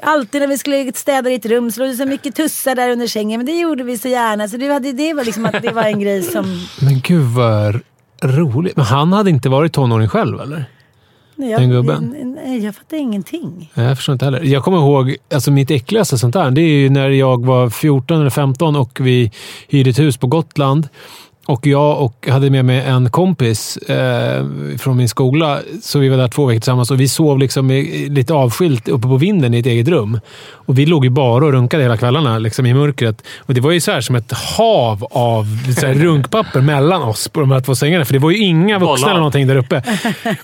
Alltid 0.04 0.42
när 0.42 0.48
vi 0.48 0.58
skulle 0.58 0.92
städa 0.94 1.30
ditt 1.30 1.46
rum 1.46 1.72
så 1.72 1.80
låg 1.80 1.90
det 1.90 1.96
så 1.96 2.06
mycket 2.06 2.36
tussar 2.36 2.76
där 2.76 2.90
under 2.90 3.08
sängen. 3.08 3.40
Men 3.40 3.46
det 3.46 3.60
gjorde 3.60 3.84
vi 3.84 3.98
så 3.98 4.08
gärna. 4.08 4.48
Så 4.48 4.58
det 4.58 4.70
var, 4.70 4.80
det 4.80 5.14
var 5.14 5.24
liksom 5.24 5.46
att 5.46 5.62
det 5.62 5.72
var 5.72 5.84
en 5.84 6.00
grej 6.00 6.24
som... 6.24 6.46
Men 6.82 7.00
gud 7.00 7.26
vad 7.26 7.80
roligt. 8.24 8.76
Men 8.76 8.86
han 8.86 9.14
hade 9.14 9.30
inte 9.30 9.50
varit 9.50 9.74
tonåring 9.74 10.10
själv, 10.10 10.42
eller? 10.42 10.66
Nej, 11.40 11.50
jag, 11.50 11.62
Den 11.62 11.70
gubben? 11.70 12.36
Nej, 12.46 12.66
jag 12.66 12.76
fattar 12.76 12.98
ingenting. 12.98 13.72
Nej, 13.74 13.86
Jag 13.86 13.98
förstår 13.98 14.14
inte 14.14 14.26
heller. 14.26 14.44
Jag 14.44 14.64
kommer 14.64 14.78
ihåg, 14.78 15.16
alltså 15.34 15.52
mitt 15.52 15.72
äckligaste 15.72 16.18
sånt 16.18 16.34
där, 16.34 16.52
det 16.52 16.62
är 16.62 16.70
ju 16.70 16.90
när 16.90 17.10
jag 17.10 17.46
var 17.46 17.70
14 17.70 18.20
eller 18.20 18.30
15 18.30 18.76
och 18.76 19.00
vi 19.02 19.32
hyrde 19.68 19.90
ett 19.90 20.00
hus 20.00 20.18
på 20.18 20.28
Gotland. 20.28 20.88
Och 21.48 21.68
jag 21.68 22.02
och 22.02 22.28
hade 22.28 22.50
med 22.50 22.66
mig 22.66 22.80
en 22.82 23.10
kompis 23.10 23.78
eh, 23.78 24.46
från 24.78 24.98
min 24.98 25.10
skola, 25.10 25.60
så 25.82 26.00
vi 26.00 26.10
var 26.10 26.18
där 26.18 26.28
två 26.28 26.46
veckor 26.46 26.60
tillsammans 26.60 26.92
och 26.92 27.00
vi 27.00 27.08
sov 27.08 27.40
liksom 27.40 27.72
i, 27.72 28.10
lite 28.10 28.34
avskilt 28.34 28.88
uppe 28.88 29.08
på 29.08 29.18
vinden 29.18 29.54
i 29.54 29.60
ett 29.60 29.66
eget 29.66 29.88
rum. 29.88 30.20
Och 30.52 30.80
vi 30.80 30.86
låg 30.86 31.04
ju 31.06 31.10
bara 31.10 31.46
och 31.46 31.52
runkade 31.52 31.84
hela 31.84 31.98
kvällarna 31.98 32.40
liksom 32.40 32.66
i 32.66 32.74
mörkret. 32.74 33.24
Och 33.40 33.54
det 33.54 33.62
var 33.62 33.72
ju 33.72 33.80
så 33.82 33.92
här 33.92 34.02
som 34.02 34.16
ett 34.16 34.32
hav 34.32 35.08
av 35.12 35.46
så 35.80 35.86
här, 35.88 35.94
runkpapper 35.94 36.62
mellan 36.62 37.02
oss 37.04 37.28
på 37.28 37.40
de 37.40 37.52
här 37.52 37.60
två 37.60 37.76
sängarna. 37.76 38.06
För 38.06 38.14
det 38.14 38.20
var 38.20 38.32
ju 38.32 38.38
inga 38.38 38.80
vuxna 38.80 38.88
Bollar. 38.96 39.10
eller 39.10 39.20
någonting 39.20 39.48
där 39.48 39.56
uppe. 39.56 39.84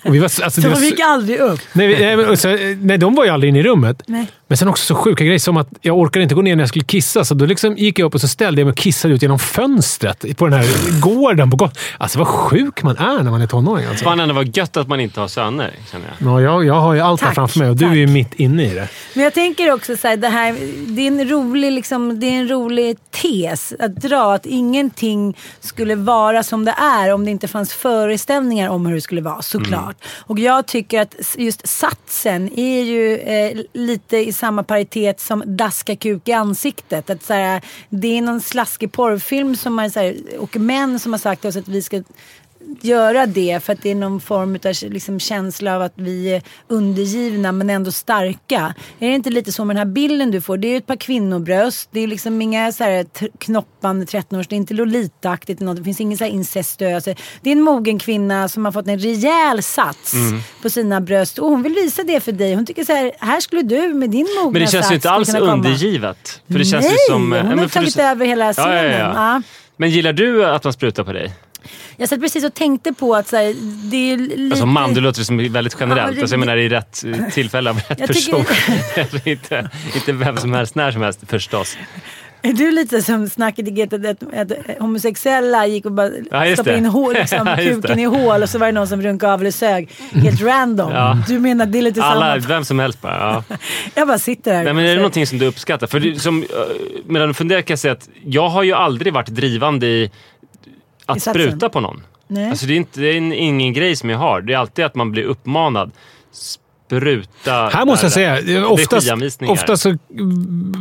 Och 0.05 0.15
vi 0.15 0.19
var, 0.19 0.25
alltså, 0.25 0.51
Så 0.51 0.61
det 0.61 0.69
var 0.69 0.75
de 0.75 0.85
gick 0.85 0.99
aldrig 0.99 1.39
upp. 1.39 1.59
Nej, 1.73 1.87
vi- 1.87 2.15
nej, 2.15 2.37
så, 2.37 2.57
nej, 2.79 2.97
de 2.97 3.15
var 3.15 3.23
ju 3.25 3.29
aldrig 3.29 3.49
inne 3.49 3.59
i 3.59 3.63
rummet. 3.63 4.01
Nej. 4.07 4.27
Men 4.53 4.57
sen 4.57 4.67
också 4.67 4.85
så 4.85 4.95
sjuka 4.95 5.23
grejer 5.23 5.39
som 5.39 5.57
att 5.57 5.67
jag 5.81 5.97
orkade 5.97 6.23
inte 6.23 6.35
gå 6.35 6.41
ner 6.41 6.55
när 6.55 6.61
jag 6.61 6.69
skulle 6.69 6.85
kissa. 6.85 7.25
Så 7.25 7.33
då 7.33 7.45
liksom 7.45 7.77
gick 7.77 7.99
jag 7.99 8.05
upp 8.05 8.13
och 8.15 8.21
så 8.21 8.27
ställde 8.27 8.61
jag 8.61 8.65
mig 8.65 8.71
och 8.71 8.77
kissade 8.77 9.13
ut 9.13 9.21
genom 9.21 9.39
fönstret 9.39 10.37
på 10.37 10.47
den 10.47 10.59
här 10.59 11.01
gården. 11.01 11.51
På 11.51 11.69
alltså 11.97 12.19
vad 12.19 12.27
sjuk 12.27 12.83
man 12.83 12.97
är 12.97 13.23
när 13.23 13.31
man 13.31 13.41
är 13.41 13.47
tonåring. 13.47 13.85
Alltså. 13.85 14.03
Fan 14.03 14.19
ändå 14.19 14.35
vad 14.35 14.57
gött 14.57 14.77
att 14.77 14.87
man 14.87 14.99
inte 14.99 15.19
har 15.19 15.27
söner, 15.27 15.73
känner 15.91 16.05
jag. 16.19 16.27
Ja, 16.27 16.41
jag, 16.41 16.65
jag 16.65 16.73
har 16.73 16.93
ju 16.93 16.99
allt 16.99 17.21
här 17.21 17.27
Tack, 17.27 17.35
framför 17.35 17.59
mig 17.59 17.69
och 17.69 17.75
du 17.75 17.85
är 17.85 17.93
ju 17.93 18.07
mitt 18.07 18.33
inne 18.33 18.71
i 18.71 18.73
det. 18.73 18.89
Men 19.13 19.23
jag 19.23 19.33
tänker 19.33 19.73
också 19.73 19.97
så 19.97 20.07
här, 20.07 20.17
det 20.17 20.29
här, 20.29 20.55
det 20.87 21.01
är 21.01 21.07
en 21.07 21.29
rolig, 21.29 21.71
liksom, 21.71 22.19
det 22.19 22.25
är 22.25 22.39
en 22.39 22.47
rolig 22.47 22.97
tes 23.11 23.73
att 23.79 23.95
dra. 23.95 24.33
Att 24.33 24.45
ingenting 24.45 25.37
skulle 25.59 25.95
vara 25.95 26.43
som 26.43 26.65
det 26.65 26.75
är 26.77 27.13
om 27.13 27.25
det 27.25 27.31
inte 27.31 27.47
fanns 27.47 27.73
föreställningar 27.73 28.69
om 28.69 28.85
hur 28.85 28.95
det 28.95 29.01
skulle 29.01 29.21
vara, 29.21 29.41
såklart. 29.41 29.95
Och 30.19 30.39
jag 30.39 30.65
tycker 30.65 31.01
att 31.01 31.15
just 31.37 31.67
satsen 31.67 32.59
är 32.59 32.83
ju 32.83 33.17
eh, 33.17 33.59
lite 33.73 34.17
i 34.17 34.33
samma 34.43 34.63
paritet 34.63 35.19
som 35.19 35.43
daska 35.45 35.95
kuk 35.95 36.27
i 36.27 36.31
ansiktet. 36.31 37.09
Att 37.09 37.23
så 37.23 37.33
här, 37.33 37.61
det 37.89 38.17
är 38.17 38.21
någon 38.21 38.41
slaskig 38.41 38.91
porrfilm 38.91 39.55
som 39.55 39.75
man, 39.75 39.91
så 39.91 39.99
här, 39.99 40.15
och 40.39 40.55
män 40.55 40.99
som 40.99 41.13
har 41.13 41.19
sagt 41.19 41.41
till 41.41 41.49
oss 41.49 41.55
att 41.55 41.67
vi 41.67 41.81
ska 41.81 42.03
göra 42.81 43.25
det 43.25 43.63
för 43.63 43.73
att 43.73 43.81
det 43.81 43.91
är 43.91 43.95
någon 43.95 44.21
form 44.21 44.55
av 44.65 44.91
liksom, 44.93 45.19
känsla 45.19 45.75
av 45.75 45.81
att 45.81 45.93
vi 45.95 46.33
är 46.35 46.41
undergivna 46.67 47.51
men 47.51 47.69
ändå 47.69 47.91
starka. 47.91 48.73
Är 48.99 49.07
det 49.09 49.15
inte 49.15 49.29
lite 49.29 49.51
så 49.51 49.65
med 49.65 49.75
den 49.75 49.87
här 49.87 49.93
bilden 49.93 50.31
du 50.31 50.41
får? 50.41 50.57
Det 50.57 50.67
är 50.67 50.77
ett 50.77 50.87
par 50.87 50.95
kvinnobröst. 50.95 51.89
Det 51.91 51.99
är 51.99 52.07
liksom 52.07 52.41
inga 52.41 52.71
så 52.71 52.83
här 52.83 53.05
knoppande 53.39 54.05
13-års. 54.05 54.47
Det 54.47 54.55
är 54.55 54.57
inte 54.57 54.73
Lolita-aktigt. 54.73 55.57
eller 55.57 55.65
något. 55.65 55.77
Det 55.77 55.83
finns 55.83 56.01
ingen 56.01 56.17
så 56.17 56.23
här 56.23 56.31
incestös. 56.31 57.03
Det 57.41 57.49
är 57.49 57.51
en 57.51 57.61
mogen 57.61 57.99
kvinna 57.99 58.47
som 58.47 58.65
har 58.65 58.71
fått 58.71 58.87
en 58.87 58.99
rejäl 58.99 59.63
sats 59.63 60.13
Mm. 60.13 60.39
på 60.61 60.69
sina 60.69 61.01
bröst. 61.01 61.37
Och 61.39 61.49
hon 61.49 61.63
vill 61.63 61.73
visa 61.73 62.03
det 62.03 62.19
för 62.19 62.31
dig. 62.31 62.55
Hon 62.55 62.65
tycker 62.65 62.83
så 62.83 62.93
här, 62.93 63.11
här 63.19 63.39
skulle 63.39 63.61
du 63.61 63.93
med 63.93 64.09
din 64.09 64.27
mogna 64.39 64.51
Men 64.51 64.61
det 64.61 64.67
känns 64.71 64.71
sats 64.85 64.91
ju 64.91 64.95
inte 64.95 65.09
alls 65.11 65.35
undergivet. 65.35 66.41
För 66.51 66.59
det 66.59 66.65
känns 66.65 66.85
Nej, 66.85 66.91
ju 67.09 67.13
som, 67.13 67.33
eh, 67.33 67.45
hon 67.45 67.59
har 67.59 67.67
tagit 67.67 67.95
det- 67.95 68.03
över 68.03 68.25
hela 68.25 68.53
scenen. 68.53 68.75
ja, 68.75 68.83
ja. 68.83 69.11
Ja. 69.15 69.41
Men 69.77 69.89
gillar 69.89 70.13
du 70.13 70.45
att 70.45 70.63
man 70.63 70.73
sprutar 70.73 71.03
på 71.03 71.13
dig? 71.13 71.33
Jag 71.97 72.09
satt 72.09 72.19
precis 72.21 72.43
och 72.45 72.53
tänkte 72.53 72.93
på 72.93 73.15
att 73.15 73.27
så 73.27 73.35
här, 73.37 73.53
det 73.91 73.97
är 73.97 74.17
ju 74.17 74.17
lite... 74.17 74.43
Alltså 74.53 74.65
man, 74.65 74.93
det 74.93 75.01
låter 75.01 75.23
som 75.23 75.37
väldigt 75.53 75.77
generellt. 75.79 76.07
Ja, 76.09 76.15
det- 76.15 76.21
alltså, 76.21 76.33
jag 76.35 76.39
menar 76.39 76.57
i 76.57 76.69
rätt 76.69 77.03
eh, 77.05 77.29
tillfälle 77.33 77.69
av 77.69 77.75
rätt 77.89 77.99
Jag 77.99 78.07
person. 78.07 78.45
tycker- 78.95 79.01
Alltså, 79.01 79.29
inte, 79.29 79.69
inte 79.95 80.11
vem 80.13 80.37
som 80.37 80.53
helst, 80.53 80.75
när 80.75 80.91
som 80.91 81.01
helst 81.01 81.19
förstås. 81.27 81.77
Är 82.45 82.53
du 82.53 82.71
lite 82.71 83.01
som 83.01 83.29
snacket 83.29 83.67
i 83.67 83.71
GT 83.71 83.93
att, 83.93 84.51
homosexuella 84.79 85.67
gick 85.67 85.85
och 85.85 85.91
bara 85.91 86.09
Ja, 86.31 86.45
stoppade 86.53 86.71
det. 86.71 86.77
in 86.77 86.85
hål, 86.85 87.13
liksom, 87.13 87.47
Ja, 87.47 87.55
kuken 87.55 87.95
det. 87.97 88.01
i 88.01 88.05
hål 88.05 88.43
och 88.43 88.49
så 88.49 88.57
var 88.59 88.65
det 88.65 88.71
någon 88.71 88.87
som 88.87 89.01
runkade 89.01 89.33
av 89.33 89.41
eller 89.41 89.51
sög. 89.51 89.89
Helt 90.13 90.41
random. 90.41 90.91
Ja. 90.91 91.17
Du 91.27 91.39
menar 91.39 91.65
att 91.65 91.71
det 91.71 91.77
är 91.77 91.81
lite 91.81 92.03
Alla, 92.03 92.41
samma? 92.41 92.47
vem 92.47 92.65
som 92.65 92.79
helst 92.79 93.01
bara. 93.01 93.43
Ja. 93.49 93.55
Jag 93.95 94.07
bara 94.07 94.19
sitter 94.19 94.53
här. 94.53 94.63
Nej, 94.63 94.73
men 94.73 94.85
är 94.85 94.89
det 94.89 94.95
någonting 94.95 95.27
som 95.27 95.37
du 95.37 95.45
uppskattar? 95.45 95.87
För 95.87 95.99
du, 95.99 96.15
som, 96.19 96.41
eh, 96.43 96.47
medan 97.05 97.27
du 97.27 97.33
funderar 97.33 97.61
kan 97.61 97.71
jag 97.73 97.79
säga 97.79 97.91
att 97.91 98.09
jag 98.25 98.49
har 98.49 98.63
ju 98.63 98.73
aldrig 98.73 99.13
varit 99.13 99.27
drivande 99.29 99.87
i 99.87 100.11
att 101.05 101.21
spruta 101.21 101.69
på 101.69 101.79
någon. 101.79 102.01
Nej. 102.27 102.49
Alltså 102.49 102.65
det 102.65 102.73
är, 102.73 102.77
inte, 102.77 102.99
det 102.99 103.07
är 103.07 103.17
en- 103.17 103.33
ingen 103.33 103.73
grej 103.73 103.95
som 103.95 104.09
jag 104.09 104.17
har. 104.17 104.41
Det 104.41 104.53
är 104.53 104.57
alltid 104.57 104.85
att 104.85 104.95
man 104.95 105.11
blir 105.11 105.23
uppmanad. 105.23 105.91
Spruta. 106.99 107.69
Här 107.73 107.85
måste 107.85 108.05
jag 108.05 108.13
säga, 108.13 108.67
oftast, 108.67 109.11
oftast 109.47 109.83
så 109.83 109.97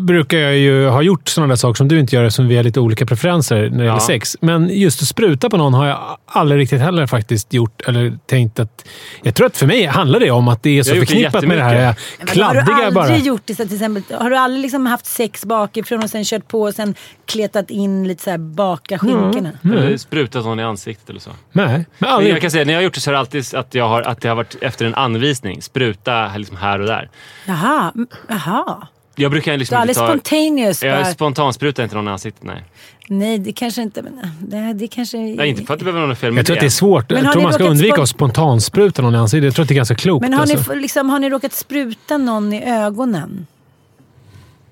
brukar 0.07 0.39
jag 0.39 0.57
ju 0.57 0.87
ha 0.89 1.03
gjort 1.03 1.29
sådana 1.29 1.49
där 1.49 1.57
saker 1.57 1.75
som 1.75 1.89
du 1.89 1.99
inte 1.99 2.17
gör 2.17 2.25
eftersom 2.25 2.49
vi 2.49 2.57
har 2.57 2.63
lite 2.65 2.81
olika 2.81 3.07
preferenser 3.07 3.57
när 3.57 3.63
det 3.63 3.75
gäller 3.75 3.87
Ja. 3.87 4.01
sex. 4.01 4.37
Men 4.41 4.69
just 4.69 5.03
att 5.03 5.09
spruta 5.09 5.51
på 5.51 5.57
någon 5.57 5.75
har 5.75 5.87
jag 5.87 6.19
aldrig 6.27 6.61
riktigt 6.61 6.81
heller 6.81 7.07
faktiskt 7.07 7.53
gjort 7.53 7.83
eller 7.89 8.19
tänkt 8.27 8.61
att... 8.61 8.89
Jag 9.23 9.35
tror 9.35 9.47
att 9.47 9.57
för 9.57 9.67
mig 9.67 9.87
handlar 9.87 10.21
det 10.21 10.31
om 10.31 10.49
att 10.49 10.63
det 10.63 10.79
är 10.79 10.83
så 10.83 10.91
har 10.91 10.99
förknippat 10.99 11.45
med 11.45 11.59
det 11.59 11.65
här 11.65 11.75
jättemycket. 11.75 12.37
Men 12.37 12.45
har 12.47 12.55
du 12.55 12.61
kladdiga 12.61 12.87
aldrig 12.87 12.95
bara. 12.95 13.17
gjort 13.17 13.43
det 13.45 13.55
så 13.55 13.65
till 13.65 13.75
exempel, 13.75 14.03
har 14.19 14.31
du 14.31 14.37
aldrig 14.37 14.63
liksom 14.63 14.87
haft 14.87 15.07
sex 15.07 15.45
bakifrån 15.45 16.03
och 16.03 16.11
sen 16.11 16.25
kört 16.25 16.49
på 16.49 16.63
och 16.63 16.75
sen 16.75 16.95
kletat 17.27 17.71
in 17.71 18.09
lite 18.09 18.23
så 18.23 18.31
här 18.31 18.39
baka 18.39 18.99
skinkorna? 18.99 19.51
Eller 19.65 19.97
sprutat 19.97 20.45
någon 20.45 20.61
i 20.61 20.63
ansiktet 20.63 21.11
eller 21.11 21.21
så. 21.21 21.31
Nej, 21.53 21.85
men 21.99 22.11
aldrig. 22.11 22.35
jag 22.35 22.41
kan 22.41 22.51
säga, 22.51 22.65
när 22.65 22.73
jag 22.73 22.79
har 22.79 22.85
gjort 22.85 22.95
det 22.95 23.01
så 23.01 23.11
är 23.11 23.13
det 23.13 23.19
alltid 23.19 23.55
att, 23.55 23.75
jag 23.75 23.89
har, 23.89 24.03
att 24.03 24.21
det 24.21 24.29
har 24.29 24.37
varit 24.37 24.57
efter 24.61 24.85
en 24.87 24.95
anvisning. 24.95 25.63
Spruta 25.63 26.02
liksom 26.37 26.57
här 26.57 26.79
och 26.81 26.87
där. 26.87 27.11
Jaha, 27.47 27.93
jaha. 28.29 28.87
Jag 29.17 29.31
brukar 29.31 29.53
Du 29.53 29.59
liksom 29.59 29.77
är 29.77 29.81
aldrig 29.81 29.97
inte 29.97 30.01
ta... 30.07 30.13
spontaneous 30.13 30.83
Jag 30.83 31.07
spontansprutar 31.07 31.83
inte 31.83 31.95
någon 31.97 32.09
i 32.09 32.11
ansiktet, 32.11 32.43
nej. 32.45 32.65
Nej, 33.09 33.39
det 33.39 33.53
kanske 33.53 33.83
inte... 33.83 34.03
Men, 34.03 34.21
det, 34.41 34.73
det 34.73 34.87
kanske... 34.89 35.17
nej. 35.19 35.49
Inte 35.49 35.65
för 35.65 35.75
att 35.75 35.79
det 35.81 35.85
behöver 35.85 36.07
något 36.07 36.19
fel 36.19 36.33
med 36.33 36.39
Jag 36.39 36.47
tror 36.47 36.57
att 36.57 36.61
det 36.61 36.67
är 36.67 36.71
svårt. 36.71 37.11
Men 37.11 37.25
Jag 37.25 37.33
tror 37.33 37.41
ni 37.41 37.45
man 37.45 37.53
ska 37.53 37.65
undvika 37.65 37.95
spon- 37.95 38.03
att 38.03 38.09
spontanspruta 38.09 39.03
någon 39.03 39.15
i 39.15 39.19
ansiktet. 39.19 39.45
Jag 39.45 39.55
tror 39.55 39.63
att 39.63 39.69
det 39.69 39.75
är 39.75 39.77
ganska 39.77 39.95
klokt. 39.95 40.23
Men 40.23 40.33
har 40.33 40.47
ni, 40.47 40.53
alltså. 40.53 40.73
f- 40.73 40.79
liksom, 40.81 41.11
har 41.11 41.19
ni 41.19 41.31
råkat 41.31 41.53
spruta 41.53 42.17
någon 42.17 42.53
i 42.53 42.65
ögonen? 42.71 43.47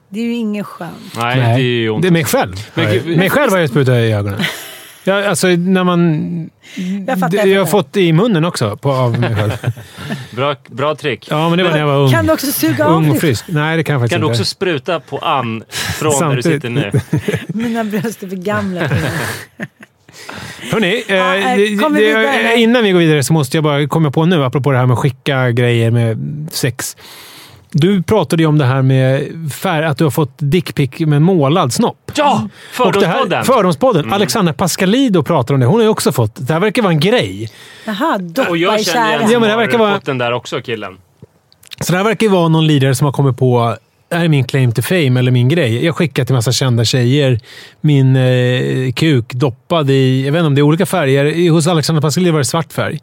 Det 0.09 0.21
är 0.21 0.25
ju 0.25 0.35
ingen 0.35 0.65
skönt. 0.65 1.17
Nej, 1.17 1.37
det 1.37 1.43
är 1.43 1.59
ju 1.59 1.91
ont. 1.91 2.03
Det 2.03 2.09
är 2.09 2.13
mig 2.13 2.25
själv. 2.25 2.55
Men 2.75 3.19
mig 3.19 3.31
själv 3.31 3.53
har 3.53 3.59
jag 3.59 3.71
sprutat 3.71 3.93
i 3.95 4.13
ögonen. 4.13 4.41
Ja, 5.11 5.29
alltså 5.29 5.47
när 5.49 5.85
man... 5.85 6.51
Jag 7.07 7.19
fattar. 7.21 7.47
jag 7.47 7.61
har 7.61 7.67
fått 7.67 7.97
i 7.97 8.13
munnen 8.13 8.45
också 8.45 8.77
på, 8.77 8.93
av 8.93 9.21
mig 9.21 9.35
själv. 9.37 9.53
Bra, 10.31 10.57
bra 10.69 10.95
trick. 10.95 11.27
Ja, 11.31 11.49
men 11.49 11.59
det 11.59 11.65
var 11.65 11.71
när 11.71 11.79
jag 11.79 11.87
var 11.87 11.97
ung. 11.99 12.11
Kan 12.11 12.27
du 12.27 12.33
också 12.33 12.53
suga 12.53 12.87
av 12.87 12.93
Ung 12.97 13.05
och 13.07 13.11
dig 13.13 13.21
frisk. 13.21 13.45
Nej, 13.49 13.77
det 13.77 13.85
kan 13.85 13.93
jag 13.93 14.01
faktiskt 14.03 14.13
Kan 14.15 14.21
du 14.21 14.27
inte. 14.27 14.41
också 14.41 14.45
spruta 14.45 15.01
på 15.01 15.19
Ann 15.19 15.63
från 15.71 16.29
där 16.29 16.37
du 16.37 16.43
sitter 16.43 16.71
nu? 16.71 16.91
Mina 17.49 17.85
bröst 17.85 18.23
är 18.23 18.29
för 18.29 18.37
gamla. 18.37 18.81
det. 18.81 19.01
Hörni, 20.73 21.05
eh, 21.09 21.17
Ja, 21.17 21.37
eh, 21.37 21.57
det- 21.57 21.77
det- 21.77 21.89
vi 21.99 22.11
eller? 22.11 22.57
innan 22.57 22.83
vi 22.85 22.91
går 22.93 22.99
vidare 22.99 23.23
så 23.25 23.33
måste 23.33 23.57
jag 23.57 23.65
bara 23.65 23.87
komma 23.89 24.11
på 24.11 24.25
nu, 24.27 24.45
apropå 24.45 24.73
det 24.73 24.79
här 24.79 24.87
med 24.87 24.93
att 24.95 24.99
skicka 25.01 25.51
grejer 25.51 25.91
med 25.91 26.19
sex. 26.53 26.97
Du 27.73 28.03
pratade 28.03 28.43
ju 28.43 28.47
om 28.47 28.59
det 28.59 28.65
här 28.65 28.83
med 28.83 29.29
färg, 29.53 29.85
att 29.87 29.99
du 29.99 30.05
har 30.05 30.11
fått 30.11 30.33
dickpic 30.39 30.91
med 30.99 31.23
målad 31.23 31.73
snopp. 31.73 32.13
Ja! 32.17 32.49
Och 32.79 32.93
det 32.93 33.07
här- 33.07 33.13
Fördomspodden! 33.15 33.45
Fördomspodden. 33.45 34.03
Mm. 34.03 34.13
Alexandra 34.13 34.53
Pascalido 34.53 35.23
pratar 35.23 35.55
om 35.55 35.61
det. 35.61 35.67
Hon 35.67 35.75
har 35.77 35.83
ju 35.83 35.89
också 35.89 36.13
fått. 36.13 36.33
Det 36.47 36.53
här 36.53 36.61
verkar 36.61 36.83
vara 36.83 36.93
en 36.93 37.01
grej. 37.01 37.49
Jaha, 37.85 38.19
doppa 38.19 38.51
Och 38.51 38.57
i 38.57 38.61
jag 38.61 38.85
känner 38.85 39.13
en 39.13 39.19
tjära. 39.21 39.33
Ja, 39.33 39.39
men 39.39 39.49
det 39.49 39.55
har 39.55 39.63
verkar 39.63 39.79
vara- 39.79 39.95
fått 39.95 40.05
den 40.07 40.19
där 40.19 40.33
också, 40.33 40.61
killen. 40.61 40.97
Så 41.81 41.93
det 41.93 41.99
här 41.99 42.05
verkar 42.05 42.27
ju 42.27 42.33
vara 42.33 42.49
någon 42.49 42.67
lirare 42.67 42.95
som 42.95 43.05
har 43.05 43.13
kommit 43.13 43.37
på 43.39 43.77
det 44.09 44.17
här 44.17 44.25
är 44.25 44.29
min 44.29 44.45
claim 44.45 44.73
to 44.73 44.83
fame, 44.83 45.19
eller 45.21 45.31
min 45.31 45.49
grej. 45.49 45.85
Jag 45.85 45.97
skickar 45.97 46.25
till 46.25 46.35
massa 46.35 46.53
kända 46.53 46.85
tjejer 46.85 47.41
min 47.81 48.17
eh, 48.17 48.93
kuk 48.93 49.33
doppad 49.35 49.91
i, 49.91 50.25
jag 50.27 50.33
vet 50.33 50.39
inte 50.41 50.47
om 50.47 50.55
det 50.55 50.61
är 50.61 50.63
olika 50.63 50.87
färger. 50.87 51.25
I- 51.25 51.49
Hos 51.49 51.67
Alexandra 51.67 52.01
Pascalido 52.03 52.33
var 52.33 52.39
det 52.39 52.45
svart 52.45 52.73
färg. 52.73 53.01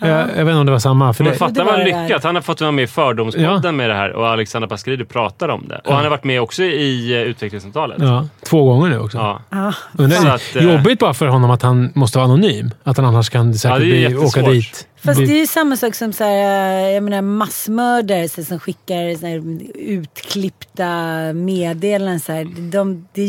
Jag, 0.00 0.10
jag 0.20 0.26
vet 0.26 0.38
inte 0.40 0.52
om 0.52 0.66
det 0.66 0.72
var 0.72 0.78
samma 0.78 1.12
för 1.12 1.24
Men 1.24 1.32
Det 1.32 1.38
vad 1.40 1.54
det 1.54 1.64
där. 1.64 1.84
lyckat. 2.04 2.24
Han 2.24 2.34
har 2.34 2.42
fått 2.42 2.60
vara 2.60 2.70
med 2.72 2.82
i 2.82 2.86
Fördomspodden 2.86 3.60
Ja. 3.64 3.72
med 3.72 3.90
det 3.90 3.94
här 3.94 4.12
och 4.12 4.28
Alexandra 4.28 4.68
Pascalidou 4.68 5.04
pratar 5.06 5.48
om 5.48 5.68
det. 5.68 5.80
Och 5.84 5.94
han 5.94 6.02
har 6.02 6.10
varit 6.10 6.24
med 6.24 6.40
också 6.40 6.62
i 6.62 7.14
uh, 7.14 7.22
utvecklingssamtalet. 7.22 7.96
Ja, 8.00 8.28
två 8.46 8.64
gånger 8.64 8.88
nu 8.90 8.98
också. 8.98 9.18
Ja. 9.18 9.40
Ja. 9.50 9.72
Så 10.10 10.28
att, 10.28 10.56
eh, 10.56 10.64
jobbigt 10.72 10.98
bara 10.98 11.14
för 11.14 11.26
honom 11.26 11.50
att 11.50 11.62
han 11.62 11.92
måste 11.94 12.18
vara 12.18 12.24
anonym. 12.26 12.70
Att 12.84 12.96
han 12.96 13.06
annars 13.06 13.30
kan 13.30 13.54
säkert 13.54 13.76
är 13.76 13.80
bli, 13.80 14.16
åka 14.16 14.42
dit. 14.42 14.86
Fast 15.04 15.18
det 15.18 15.32
är 15.32 15.40
ju 15.40 15.46
samma 15.46 15.76
sak 15.76 15.94
som 15.94 16.12
så 16.12 16.24
här, 16.24 16.86
eh, 16.86 16.90
jag 16.94 17.02
menar, 17.02 17.22
massmördare 17.22 18.28
så, 18.28 18.44
som 18.44 18.58
skickar 18.60 19.16
så 19.18 19.26
här, 19.26 19.42
utklippta 19.74 20.88
meddelanden. 21.34 22.20
Så 22.20 22.32
här. 22.32 22.70
De, 22.72 23.08
det 23.12 23.22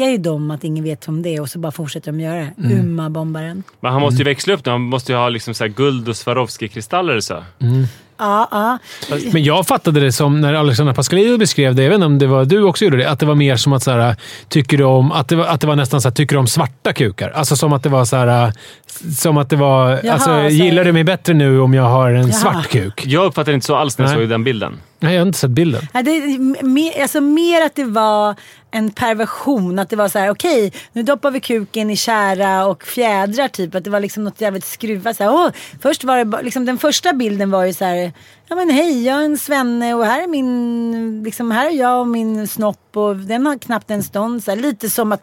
jäckar 0.00 0.10
ju 0.12 0.18
dem 0.18 0.50
att 0.50 0.64
ingen 0.64 0.84
vet 0.84 1.08
om 1.08 1.22
det 1.22 1.34
är 1.36 1.40
och 1.40 1.48
så 1.50 1.58
bara 1.58 1.72
fortsätter 1.72 2.12
de 2.12 2.20
göra 2.20 2.34
det. 2.38 2.52
Mm. 2.64 2.78
Umma-bombaren. 2.80 3.62
Men 3.80 3.92
han 3.92 4.00
måste 4.00 4.18
ju 4.18 4.24
växla 4.24 4.54
upp 4.54 4.64
det. 4.64 4.70
Han 4.70 4.80
måste 4.80 5.12
ju 5.12 5.18
ha 5.18 5.28
liksom 5.28 5.54
så 5.54 5.64
här 5.64 5.68
guld 5.68 6.08
och 6.08 6.16
Swarovski-kristaller 6.16 7.16
och 7.16 7.24
så. 7.24 7.44
Ja, 8.18 8.48
ja. 8.50 8.78
Men 9.32 9.44
jag 9.44 9.66
fattade 9.66 10.00
det 10.00 10.12
som, 10.12 10.40
när 10.40 10.54
Alexandra 10.54 10.94
Pascalidou 10.94 11.38
beskrev 11.38 11.74
det, 11.74 11.82
jag 11.82 11.88
vet 11.90 11.94
inte 11.94 12.06
om 12.06 12.18
det 12.18 12.26
var 12.26 12.44
du 12.44 12.62
också 12.62 12.84
gjorde 12.84 12.96
det, 12.96 13.10
att 13.10 13.18
det 13.20 13.26
var 13.26 13.34
mer 13.34 13.56
som 13.56 13.72
att 13.72 13.82
så 13.82 13.90
här, 13.90 14.16
tycker 14.48 14.78
du 14.78 14.84
om, 14.84 15.12
att 15.12 15.28
det 15.28 15.36
var, 15.36 15.44
att 15.46 15.60
det 15.60 15.66
var 15.66 15.76
nästan 15.76 16.00
så 16.00 16.08
här, 16.08 16.14
tycker 16.14 16.36
du 16.36 16.40
om 16.40 16.46
svarta 16.46 16.92
kukar? 16.92 17.30
Alltså 17.30 17.56
som 17.56 17.72
att 17.72 17.82
det 17.82 17.88
var 17.88 18.04
så 18.04 18.16
här, 18.16 18.52
som 19.16 19.36
att 19.36 19.50
det 19.50 19.56
var, 19.56 20.00
Jaha, 20.02 20.12
alltså 20.14 20.28
så- 20.42 20.48
gillar 20.48 20.84
du 20.84 20.92
mig 20.92 21.04
bättre 21.04 21.34
nu 21.34 21.60
om 21.60 21.74
jag 21.74 21.82
har 21.84 22.10
en 22.10 22.22
Jaha. 22.28 22.32
svart 22.32 22.68
kuk? 22.68 23.02
Jag 23.06 23.24
uppfattar 23.24 23.52
inte 23.52 23.66
så 23.66 23.76
alls 23.76 23.98
när 23.98 24.06
jag 24.06 24.14
såg 24.14 24.28
den 24.28 24.44
bilden. 24.44 24.78
Nej, 25.06 25.14
jag 25.14 25.20
har 25.20 25.26
inte 25.26 25.38
sett 25.38 25.50
bilden. 25.50 25.88
Ja, 25.94 26.02
det 26.02 26.10
är 26.10 26.64
mer, 26.64 27.02
alltså 27.02 27.20
mer 27.20 27.66
att 27.66 27.74
det 27.74 27.84
var 27.84 28.34
en 28.70 28.90
perversion. 28.90 29.78
Att 29.78 29.90
det 29.90 29.96
var 29.96 30.08
så 30.08 30.18
här: 30.18 30.30
okej, 30.30 30.72
nu 30.92 31.02
doppar 31.02 31.30
vi 31.30 31.40
kuken 31.40 31.90
i 31.90 31.96
kära 31.96 32.66
och 32.66 32.84
fjädrar 32.84 33.48
typ. 33.48 33.74
Att 33.74 33.84
det 33.84 33.90
var 33.90 34.00
liksom 34.00 34.24
något 34.24 34.40
jävligt 34.40 34.64
skruvat. 34.64 35.16
Så 35.16 35.24
här, 35.24 35.32
åh, 35.32 35.48
först 35.82 36.04
var 36.04 36.24
det 36.24 36.42
liksom, 36.42 36.64
den 36.64 36.78
första 36.78 37.12
bilden 37.12 37.50
var 37.50 37.64
ju 37.64 37.72
så 37.72 37.84
här, 37.84 38.12
ja 38.48 38.56
men 38.56 38.70
hej, 38.70 39.06
jag 39.06 39.20
är 39.20 39.24
en 39.24 39.38
svenne 39.38 39.94
och 39.94 40.04
här 40.06 40.22
är 40.22 40.26
min, 40.26 41.22
liksom 41.24 41.50
här 41.50 41.66
är 41.66 41.74
jag 41.74 42.00
och 42.00 42.08
min 42.08 42.48
snopp 42.48 42.96
och 42.96 43.16
den 43.16 43.46
har 43.46 43.58
knappt 43.58 43.90
en 43.90 44.02
stånd. 44.02 44.44
Så 44.44 44.50
här, 44.50 44.58
lite 44.58 44.90
som 44.90 45.12
att, 45.12 45.22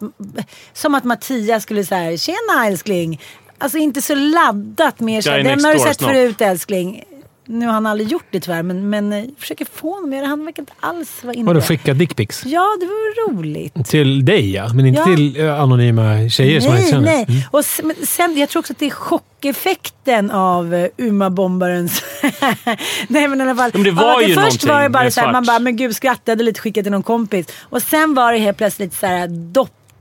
som 0.74 0.96
att 0.96 1.04
Mattias 1.04 1.64
skulle 1.64 1.86
säga, 1.86 2.18
tjena 2.18 2.68
älskling. 2.68 3.22
Alltså 3.58 3.78
inte 3.78 4.02
så 4.02 4.16
laddat 4.16 5.00
mer 5.00 5.22
så 5.22 5.30
den 5.30 5.66
har 5.66 5.74
du 5.74 5.80
sett 5.80 5.98
snopp." 5.98 6.10
förut 6.10 6.42
älskling. 6.42 7.04
Nu 7.46 7.66
har 7.66 7.74
han 7.74 7.86
aldrig 7.86 8.08
gjort 8.10 8.26
det 8.32 8.40
tyvärr, 8.40 8.64
men, 8.64 8.90
men 8.90 9.14
eh, 9.14 9.24
försöker 9.38 9.66
få 9.74 9.94
honom 9.94 10.10
att 10.10 10.16
göra 10.16 10.22
det. 10.22 10.28
Han 10.30 10.46
verkar 10.46 10.62
inte 10.62 10.74
alls 10.80 11.24
vara 11.24 11.34
inne 11.34 11.46
Vadå, 11.48 11.62
skicka 11.62 11.94
dickpics? 11.94 12.46
Ja, 12.46 12.78
det 12.80 12.86
var 12.86 13.30
roligt. 13.34 13.86
Till 13.86 14.26
dig 14.26 14.52
ja, 14.54 14.74
men 14.74 14.86
inte 14.86 15.00
Ja. 15.00 15.16
till 15.16 15.40
eh, 15.46 15.60
anonyma 15.62 16.30
tjejer 16.30 16.60
som 16.62 16.70
man 16.72 16.82
inte 16.82 17.00
Nej, 17.00 17.16
känner. 17.16 17.26
nej. 17.28 17.48
Och 17.52 17.60
s- 17.60 17.82
men 17.84 17.96
sen, 18.06 18.38
jag 18.38 18.50
tror 18.50 18.60
också 18.60 18.74
att 18.74 18.80
det 18.80 18.86
är 18.86 18.90
chockeffekten 18.90 20.32
av 20.32 20.74
uh, 20.74 20.86
Uma-bombarens... 20.98 22.04
nej 23.08 23.28
men 23.28 23.40
i 23.42 23.44
alla 23.44 23.56
fall. 23.56 23.72
Men 23.74 23.84
det 23.84 23.92
var 23.92 24.22
Ja, 24.22 24.28
ju 24.28 24.36
Först 24.36 24.64
var 24.66 24.82
det 24.84 24.90
bara 24.90 25.12
så 25.12 25.22
här, 25.22 25.32
man 25.32 25.46
bara, 25.46 25.60
men 25.60 25.76
gud 25.76 25.96
skrattade 25.96 26.44
lite, 26.44 26.60
skickade 26.60 26.84
till 26.84 26.92
någon 26.92 27.04
kompis. 27.04 27.48
Och 27.62 27.82
sen 27.82 28.14
var 28.14 28.34
det 28.34 28.40
helt 28.40 28.58
plötsligt 28.58 28.94
så 28.94 29.06
här 29.08 29.28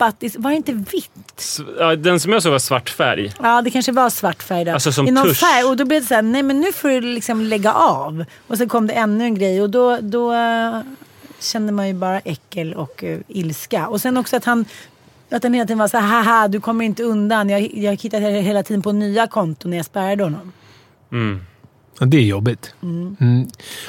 doppat 0.03 0.23
i, 0.23 0.39
var 0.39 0.51
det 0.51 0.57
inte 0.57 0.73
vitt? 0.73 1.59
Ja, 1.79 1.97
Den 1.97 2.21
som 2.21 2.33
jag 2.33 2.43
såg 2.43 2.53
var 2.53 2.59
svart 2.59 2.91
färg. 2.91 3.33
Ja, 3.43 3.63
det 3.63 3.71
kanske 3.71 3.93
var 3.93 4.11
svart 4.11 4.43
färg 4.43 4.65
där. 4.65 4.73
Alltså 4.73 4.93
som 4.93 5.09
I 5.09 5.11
någon 5.11 5.29
tusch. 5.29 5.41
färg. 5.41 5.65
Och 5.65 5.77
då 5.77 5.85
blev 5.85 6.01
det 6.01 6.07
så 6.07 6.15
här, 6.15 6.23
nej 6.23 6.43
men 6.43 6.61
nu 6.61 6.73
får 6.73 6.89
du 6.89 7.01
liksom 7.01 7.41
lägga 7.41 7.73
av. 7.73 8.25
Och 8.47 8.59
sen 8.59 8.69
kom 8.69 8.87
det 8.87 8.93
ännu 8.93 9.25
en 9.25 9.35
grej 9.35 9.63
och 9.63 9.71
då, 9.71 9.99
då 10.01 10.33
eh, 10.33 10.81
kände 11.41 11.73
man 11.73 11.89
ju 11.89 11.95
bara 11.95 12.21
äckel 12.21 12.75
och 12.75 13.03
uh, 13.03 13.19
ilska. 13.29 13.89
Och 13.89 14.01
sen 14.01 14.17
också 14.17 14.37
att 14.37 14.45
han 14.45 14.65
att 15.31 15.43
han 15.43 15.55
hela 15.55 15.67
tiden 15.67 15.79
var 15.79 15.89
så 15.89 15.99
här, 15.99 16.23
haha 16.23 16.49
du 16.49 16.61
kommer 16.61 16.85
inte 16.85 17.03
undan. 17.03 17.49
Jag, 17.49 17.75
jag 17.75 18.03
hittar 18.03 18.21
hela 18.21 18.63
tiden 18.63 18.83
på 18.83 18.93
nya 18.93 19.27
konton 19.27 19.71
när 19.71 19.77
jag 19.77 19.87
spärrade 19.87 20.25
honom. 20.25 20.53
Ja, 21.09 21.17
det 22.01 22.17
är 22.17 22.23
jobbigt. 22.23 22.75
Mm. 22.83 23.47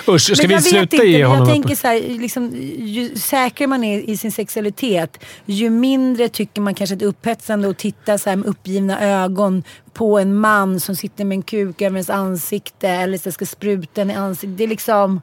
Usch, 0.08 0.22
ska 0.22 0.36
Men 0.36 0.48
vi 0.48 0.54
jag 0.54 0.64
sluta 0.64 0.96
inte, 0.96 1.08
ge 1.08 1.20
jag 1.20 1.30
honom 1.30 1.48
tänker 1.48 1.72
upp? 1.72 1.78
så 1.78 1.88
här, 1.88 2.20
liksom, 2.20 2.52
ju 2.78 3.16
säkrare 3.16 3.68
man 3.68 3.84
är 3.84 4.10
i 4.10 4.18
sin 4.18 4.32
sexualitet, 4.32 5.20
ju 5.46 5.70
mindre 5.70 6.30
tycker 6.30 6.62
man 6.62 6.76
kanske 6.76 6.94
att 6.94 7.00
det 7.00 7.06
är 7.06 7.10
upphetsande 7.10 7.70
att 7.70 7.78
titta 7.78 8.18
så 8.18 8.30
med 8.30 8.46
uppgivna 8.46 9.02
ögon 9.02 9.64
på 9.94 10.20
en 10.20 10.36
man 10.36 10.80
som 10.80 10.96
sitter 10.96 11.26
med 11.26 11.36
en 11.36 11.44
kuk 11.44 11.82
över 11.82 11.96
ens 11.96 12.10
ansikte 12.10 12.90
eller 12.90 13.18
så 13.18 13.32
ska 13.32 13.46
spruta 13.46 14.02
en 14.02 14.12
i 14.12 14.14
ansiktet. 14.14 14.58
Det 14.58 14.64
är 14.64 14.68
liksom... 14.68 15.22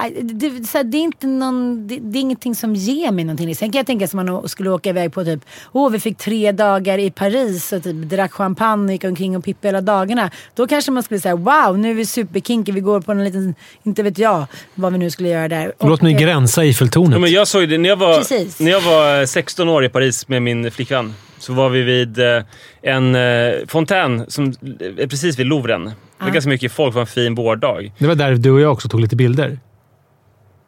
nej, 0.00 0.22
Det, 0.22 0.48
det, 0.48 0.64
så 0.64 0.78
här, 0.78 0.84
det 0.84 0.96
är 0.98 1.02
inte 1.02 1.26
någon, 1.26 1.88
det, 1.88 1.98
det 1.98 2.18
är 2.18 2.20
ingenting 2.20 2.54
som 2.54 2.74
ger 2.74 3.10
mig 3.12 3.24
någonting. 3.24 3.56
Sen 3.56 3.72
kan 3.72 3.78
jag 3.78 3.86
tänka 3.86 4.08
som 4.08 4.26
man 4.26 4.48
skulle 4.48 4.70
åka 4.70 4.90
iväg 4.90 5.12
på 5.12 5.24
typ, 5.24 5.40
åh 5.72 5.90
vi 5.90 6.00
fick 6.00 6.18
tre 6.18 6.52
dagar 6.52 6.98
i 6.98 7.10
Paris 7.10 7.72
och 7.72 7.82
typ 7.82 7.96
drack 7.96 8.32
champagne 8.32 8.84
och 8.84 8.92
gick 8.92 9.04
omkring 9.04 9.36
och 9.36 9.44
pippade 9.44 9.68
hela 9.68 9.80
dagarna. 9.80 10.30
Då 10.54 10.66
kanske 10.66 10.90
man 10.90 11.02
skulle 11.02 11.20
säga, 11.20 11.36
wow 11.36 11.78
nu 11.78 11.90
är 11.90 11.94
vi 11.94 12.06
superkinky, 12.06 12.72
vi 12.72 12.80
går 12.80 13.00
på 13.00 13.12
en 13.12 13.24
liten, 13.24 13.54
inte 13.82 14.02
vet 14.02 14.18
jag 14.18 14.46
vad 14.74 14.92
vi 14.92 14.98
nu 14.98 15.10
skulle 15.10 15.28
göra 15.28 15.48
där. 15.48 15.72
Låt 15.80 16.02
mig 16.02 16.12
eh, 16.14 16.20
gränsa 16.20 16.62
Eiffeltornet. 16.62 17.12
Ja, 17.12 17.18
men 17.18 17.32
jag 17.32 17.48
såg 17.48 17.68
det 17.68 17.78
när 17.78 17.88
jag, 17.88 17.96
var, 17.96 18.18
Precis. 18.18 18.60
när 18.60 18.70
jag 18.70 18.80
var 18.80 19.26
16 19.26 19.68
år 19.68 19.84
i 19.84 19.88
Paris 19.88 20.28
med 20.28 20.42
min 20.42 20.70
flickvän. 20.70 21.14
Så 21.38 21.52
var 21.52 21.68
vi 21.68 21.82
vid 21.82 22.18
eh, 22.18 22.42
en 22.82 23.14
eh, 23.14 23.52
fontän 23.68 24.24
som 24.28 24.46
är 24.80 25.06
precis 25.06 25.38
vid 25.38 25.46
Louvren. 25.46 25.84
Det 25.84 26.24
var 26.24 26.30
ganska 26.30 26.48
mycket 26.48 26.72
folk. 26.72 26.92
Det 26.92 26.94
var 26.94 27.00
en 27.00 27.06
fin 27.06 27.34
vårdag. 27.34 27.92
Det 27.98 28.06
var 28.06 28.14
där 28.14 28.34
du 28.34 28.50
och 28.50 28.60
jag 28.60 28.72
också 28.72 28.88
tog 28.88 29.00
lite 29.00 29.16
bilder. 29.16 29.58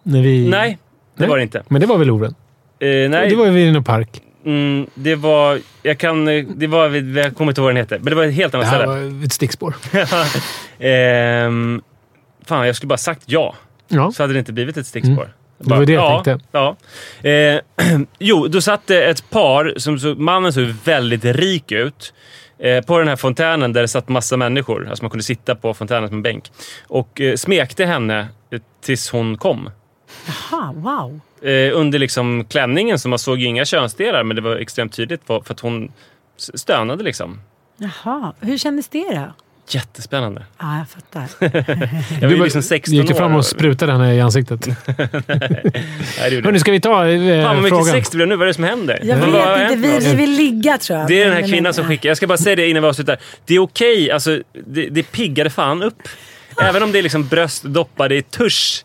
När 0.09 0.23
vi... 0.23 0.49
Nej, 0.49 0.79
det 1.15 1.21
Nej. 1.21 1.29
var 1.29 1.37
det 1.37 1.43
inte. 1.43 1.63
Men 1.69 1.81
det 1.81 1.87
var 1.87 1.99
väl 1.99 2.07
Louvren? 2.07 2.35
Eh, 2.81 2.89
nej, 2.89 3.29
Det 3.31 3.37
var 3.37 3.47
vid 3.51 3.73
någon 3.73 3.85
park. 3.85 4.23
mm, 4.45 4.87
det 4.95 5.15
var... 5.15 5.61
Jag 5.83 5.99
kan... 5.99 6.25
Det 6.59 6.67
var... 6.67 6.89
Jag 7.19 7.37
kommer 7.37 7.51
inte 7.53 7.61
ihåg 7.61 7.65
vad 7.65 7.71
den 7.75 7.77
heter. 7.77 7.99
Men 7.99 8.05
det 8.11 8.15
var 8.15 8.25
ett 8.25 8.35
helt 8.35 8.53
Det 8.53 8.59
annat 8.59 8.71
här 8.71 8.79
ställe. 8.79 9.11
var 9.11 9.25
ett 9.25 9.33
stickspår. 9.33 9.75
Ehm, 10.79 11.83
fan, 12.47 12.67
jag 12.67 12.77
skulle 12.77 12.89
bara 12.89 12.97
sagt 12.99 13.23
ja. 13.27 13.55
Ja. 13.89 14.13
Så 14.13 14.23
hade 14.23 14.33
det 14.33 14.39
inte 14.39 14.53
blivit 14.53 14.77
ett 14.77 14.87
stickspår. 14.87 15.13
Mm. 15.23 15.29
Det 15.59 15.75
var 15.75 15.87
det 15.87 15.93
jag 15.93 16.03
ja, 16.05 16.25
tänkte. 16.25 16.47
Ja. 16.53 16.77
Eh, 17.31 17.61
jo, 18.19 18.47
då 18.49 18.61
satt 18.61 18.87
det 18.87 19.03
ett 19.05 19.31
par, 19.31 19.75
som 19.77 19.99
så, 19.99 20.15
mannen 20.15 20.53
såg 20.53 20.65
väldigt 20.85 21.25
rik 21.25 21.73
ut, 21.73 22.15
eh, 22.59 22.85
på 22.85 22.99
den 22.99 23.09
här 23.09 23.17
fontänen 23.17 23.73
där 23.73 23.83
det 23.83 23.89
satt 23.89 24.09
massa 24.09 24.37
människor. 24.37 24.87
Alltså 24.89 25.05
man 25.05 25.11
kunde 25.11 25.25
sitta 25.25 25.55
på 25.55 25.75
fontänen 25.75 26.09
som 26.09 26.17
en 26.17 26.23
bänk. 26.23 26.51
Och 26.87 27.21
eh, 27.21 27.35
smekte 27.35 27.85
henne 27.85 28.29
tills 28.85 29.11
hon 29.11 29.39
kom. 29.39 29.71
Jaha, 30.29 30.73
wow. 30.73 31.21
Eh, 31.43 31.71
under 31.79 31.99
liksom 31.99 32.45
klänningen, 32.45 32.99
så 32.99 33.09
man 33.09 33.19
såg 33.19 33.39
ju 33.39 33.47
inga 33.47 33.65
könsdelar, 33.65 34.25
men 34.25 34.37
det 34.37 34.43
var 34.43 34.57
extremt 34.57 34.93
tydligt 34.93 35.21
för, 35.27 35.41
för 35.41 35.55
att 35.55 35.61
hon 35.61 35.93
stönade 36.37 37.05
liksom. 37.05 37.41
Jaha, 37.77 38.33
hur 38.41 38.59
kändes 38.59 38.89
det 38.89 39.05
då? 39.15 39.33
Jättespännande. 39.71 40.45
Ja, 40.59 40.79
jag 40.79 40.89
fattar. 40.89 41.29
Jag 42.21 42.29
var 42.29 42.37
ju 42.37 42.43
liksom 42.45 42.63
16 42.63 42.95
Du 42.95 43.03
gick 43.03 43.11
år. 43.11 43.15
fram 43.15 43.35
och 43.35 43.47
sprutade 43.47 43.93
henne 43.93 44.15
i 44.15 44.21
ansiktet. 44.21 44.67
Hörni, 46.19 46.61
ska 46.61 46.73
vi 46.73 46.81
ta 46.81 47.09
eh, 47.09 47.45
Fan 47.45 47.55
vad 47.55 47.63
mycket 47.63 47.79
frågan? 47.79 47.85
sex 47.95 48.11
det 48.11 48.17
blev 48.17 48.29
nu. 48.29 48.37
Vad 48.37 48.43
är 48.43 48.47
det 48.47 48.55
som 48.55 48.65
händer? 48.65 49.01
Jag 49.03 49.17
vet 49.17 49.35
hänt 49.59 49.73
inte, 49.73 49.89
vi, 49.89 50.11
vi 50.11 50.15
vill 50.17 50.31
ligga 50.31 50.79
tror 50.79 50.99
jag. 50.99 51.09
Det 51.09 51.23
är 51.23 51.25
den 51.25 51.35
här 51.43 51.49
kvinnan 51.49 51.75
som 51.75 51.85
skickar. 51.85 52.09
Jag 52.11 52.17
ska 52.17 52.27
bara 52.27 52.39
säga 52.39 52.57
det 52.57 52.69
innan 52.69 52.83
vi 52.83 52.89
avslutar. 52.89 53.19
Det 53.45 53.55
är 53.55 53.59
okej, 53.59 54.11
alltså, 54.11 54.43
det, 54.67 54.89
det 54.89 55.03
piggade 55.03 55.51
fan 55.51 55.83
upp. 55.83 56.09
Även 56.63 56.83
om 56.83 56.93
det 56.93 56.99
är 56.99 57.03
liksom 57.03 57.29
bröst 57.29 57.63
doppade 57.63 58.17
i 58.17 58.23
tusch, 58.23 58.85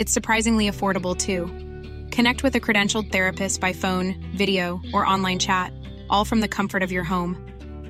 It's 0.00 0.14
surprisingly 0.14 0.70
affordable 0.70 1.14
too. 1.14 1.46
Connect 2.16 2.42
with 2.42 2.56
a 2.56 2.60
credentialed 2.60 3.12
therapist 3.12 3.60
by 3.60 3.74
phone, 3.74 4.14
video, 4.34 4.80
or 4.94 5.04
online 5.04 5.38
chat, 5.38 5.74
all 6.08 6.24
from 6.24 6.40
the 6.40 6.48
comfort 6.48 6.82
of 6.82 6.90
your 6.90 7.04
home. 7.04 7.36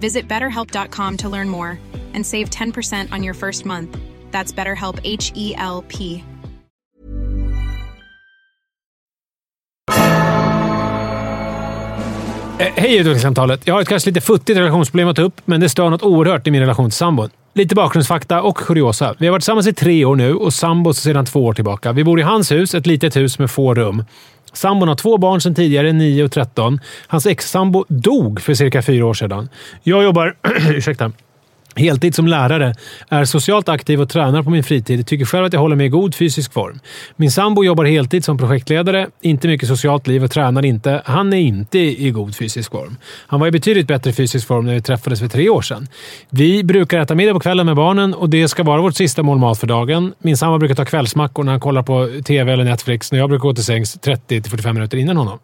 Visit 0.00 0.29
betterhelp.com 0.29 1.17
to 1.19 1.29
learn 1.29 1.49
more 1.49 1.79
and 2.14 2.26
save 2.26 2.50
10% 2.50 3.12
on 3.12 3.23
your 3.23 3.35
first 3.35 3.64
month. 3.64 3.97
That's 4.33 4.52
BetterHelp 4.52 4.99
H 5.05 5.33
E 5.37 5.55
L 5.57 5.85
P. 5.88 6.25
Eh, 12.59 12.73
hej 12.76 12.97
utvecklingssamtalet. 12.97 13.67
Jag 13.67 13.75
har 13.75 13.83
ett 13.83 13.88
kanske 13.88 14.11
lite 14.11 14.21
futtigt 14.21 14.59
relationsproblem 14.59 15.08
att 15.08 15.17
ta 15.17 15.23
upp, 15.23 15.41
men 15.45 15.61
det 15.61 15.69
stör 15.69 15.91
något 15.91 16.02
oerhört 16.02 16.47
i 16.47 16.50
min 16.50 16.61
relation 16.61 16.91
till 16.91 16.97
sambon. 16.97 17.30
Lite 17.54 17.75
bakgrundsfakta 17.75 18.43
och 18.43 18.56
kuriosa. 18.56 19.15
Vi 19.19 19.26
har 19.26 19.32
varit 19.32 19.43
tillsammans 19.43 19.67
i 19.67 19.73
tre 19.73 20.04
år 20.04 20.17
nu 20.17 20.34
och 20.34 20.54
sambos 20.54 20.99
sedan 20.99 21.26
två 21.26 21.45
år 21.45 21.52
tillbaka. 21.52 21.93
Vi 21.93 22.04
bor 22.04 22.21
i 22.21 22.23
hans 22.23 22.52
hus, 22.52 22.75
ett 22.75 22.86
litet 22.86 23.17
hus 23.17 23.39
med 23.39 23.50
få 23.50 23.75
rum. 23.75 24.04
Sambon 24.52 24.89
har 24.89 24.95
två 24.95 25.19
barn 25.19 25.41
sedan 25.41 25.54
tidigare, 25.54 25.93
9 25.93 26.25
och 26.25 26.32
13. 26.32 26.80
Hans 27.06 27.26
ex-sambo 27.26 27.84
dog 27.89 28.41
för 28.41 28.54
cirka 28.54 28.82
fyra 28.82 29.06
år 29.06 29.15
sedan. 29.15 29.49
Jag 29.82 30.04
jobbar... 30.04 30.36
ursäkta. 30.71 31.13
Heltid 31.76 32.15
som 32.15 32.26
lärare, 32.26 32.75
är 33.09 33.25
socialt 33.25 33.69
aktiv 33.69 34.00
och 34.00 34.09
tränar 34.09 34.43
på 34.43 34.50
min 34.50 34.65
fritid. 34.65 35.06
Tycker 35.06 35.25
själv 35.25 35.45
att 35.45 35.52
jag 35.52 35.61
håller 35.61 35.76
mig 35.76 35.87
i 35.87 35.89
god 35.89 36.15
fysisk 36.15 36.52
form. 36.52 36.80
Min 37.17 37.30
sambo 37.30 37.65
jobbar 37.65 37.85
heltid 37.85 38.25
som 38.25 38.39
projektledare, 38.39 39.06
inte 39.21 39.49
mycket 39.49 39.69
socialt 39.69 40.06
liv 40.06 40.25
och 40.25 40.30
tränar 40.30 40.65
inte. 40.65 41.02
Han 41.04 41.33
är 41.33 41.37
inte 41.37 41.78
i 41.78 42.11
god 42.11 42.37
fysisk 42.37 42.71
form. 42.71 42.97
Han 43.26 43.41
var 43.41 43.47
i 43.47 43.50
betydligt 43.50 43.87
bättre 43.87 44.13
fysisk 44.13 44.47
form 44.47 44.67
när 44.67 44.75
vi 44.75 44.83
träffades 44.83 45.21
för 45.21 45.28
tre 45.28 45.49
år 45.49 45.63
sedan. 45.63 45.89
Vi 46.30 46.65
brukar 46.65 47.00
äta 47.00 47.15
middag 47.15 47.33
på 47.33 47.41
kvällen 47.41 47.67
med 47.67 47.76
barnen 47.76 48.15
och 48.15 48.30
det 48.30 48.49
ska 48.49 48.63
vara 48.63 48.83
vårt 48.83 48.97
sista 48.97 49.23
mål 49.23 49.39
mat 49.39 49.59
för 49.59 49.67
dagen. 49.67 50.15
Min 50.19 50.37
sambo 50.37 50.59
brukar 50.59 50.75
ta 50.75 50.85
kvällsmackor 50.85 51.45
när 51.45 51.52
han 51.52 51.61
kollar 51.61 51.83
på 51.83 52.23
TV 52.25 52.52
eller 52.52 52.65
Netflix 52.65 53.13
när 53.13 53.19
jag 53.19 53.28
brukar 53.28 53.43
gå 53.43 53.54
till 53.54 53.65
sängs 53.65 53.99
30-45 53.99 54.73
minuter 54.73 54.99
innan 54.99 55.17
honom. 55.17 55.39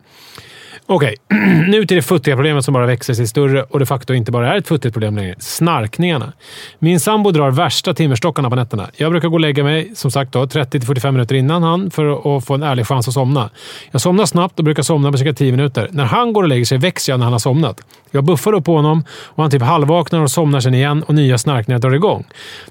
Okej, 0.88 1.14
nu 1.68 1.87
till 1.87 1.96
det 1.96 2.03
futtiga 2.03 2.35
problemet 2.35 2.64
som 2.64 2.75
bara 2.75 2.87
växer 2.87 3.14
sig 3.14 3.27
större 3.27 3.62
och 3.62 3.79
de 3.79 3.87
facto 3.87 4.14
inte 4.14 4.33
bara 4.33 4.55
är 4.55 4.59
ett 4.59 4.68
futtigt 4.68 4.92
problem 4.92 5.16
längre. 5.16 5.35
Snarkningarna. 5.38 6.33
Min 6.79 7.01
sambo 7.01 7.31
drar 7.31 7.51
värsta 7.51 7.94
timmerstockarna 7.94 8.51
på 8.51 8.57
nätterna. 8.57 8.90
Jag 8.96 9.11
brukar 9.11 9.29
gå 9.29 9.35
och 9.35 9.40
lägga 9.40 9.64
mig 9.64 9.92
som 9.94 10.11
sagt 10.11 10.35
30-45 10.35 11.11
minuter 11.11 11.35
innan 11.35 11.62
han 11.62 11.90
för 11.90 12.37
att 12.37 12.44
få 12.44 12.55
en 12.55 12.62
ärlig 12.62 12.87
chans 12.87 13.09
att 13.09 13.14
somna. 13.14 13.51
Jag 13.90 14.01
somnar 14.01 14.27
snabbt 14.27 14.59
och 14.59 14.64
brukar 14.64 14.83
somna 14.83 15.12
på 15.12 15.18
cirka 15.18 15.33
10 15.33 15.53
minuter. 15.53 15.88
När 15.92 16.05
han 16.05 16.33
går 16.33 16.42
och 16.42 16.49
lägger 16.49 16.64
sig 16.64 16.79
växer 16.79 17.12
jag 17.12 17.18
när 17.18 17.27
han 17.27 17.33
har 17.33 17.38
somnat. 17.38 17.81
Jag 18.11 18.25
buffar 18.25 18.53
upp 18.53 18.64
på 18.64 18.77
honom 18.77 19.05
och 19.11 19.42
han 19.42 19.51
typ 19.51 19.62
halvvaknar 19.62 20.20
och 20.20 20.31
somnar 20.31 20.61
sen 20.61 20.75
igen 20.75 21.03
och 21.03 21.14
nya 21.14 21.38
snarkningar 21.38 21.79
drar 21.79 21.94
igång. 21.94 22.25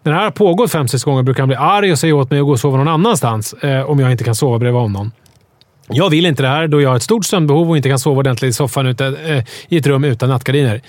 När 0.04 0.12
det 0.12 0.18
här 0.18 0.24
har 0.24 0.32
pågått 0.32 0.74
5-6 0.74 1.06
gånger 1.06 1.24
brukar 1.24 1.42
han 1.42 1.48
bli 1.48 1.58
arg 1.58 1.92
och 1.92 2.00
säga 2.00 2.16
åt 2.16 2.30
mig 2.30 2.40
att 2.40 2.46
gå 2.46 2.52
och 2.52 2.60
sova 2.60 2.78
någon 2.78 2.88
annanstans 2.88 3.54
eh, 3.54 3.90
om 3.90 4.00
jag 4.00 4.12
inte 4.12 4.24
kan 4.24 4.36
sova 4.36 4.60
bredvid 4.60 4.82
honom. 4.82 5.12
Jag 5.88 6.10
vill 6.10 6.26
inte 6.26 6.44
det 6.44 6.50
här 6.50 6.68
då 6.68 6.82
jag 6.82 6.90
har 6.90 6.96
ett 6.96 7.04
stort 7.04 7.26
sömnbehov 7.26 7.70
och 7.70 7.78
inte 7.78 7.90
kan 7.90 8.00
sova 8.00 8.20
ordentligt 8.20 8.50
i 8.50 8.54
soffan 8.54 8.88
utan, 8.88 9.16
äh, 9.16 9.38
eh, 9.38 9.44
i 9.68 9.78
ett 9.78 9.88
rum 9.88 10.04
utan 10.04 10.30
nattgardiner. 10.30 10.82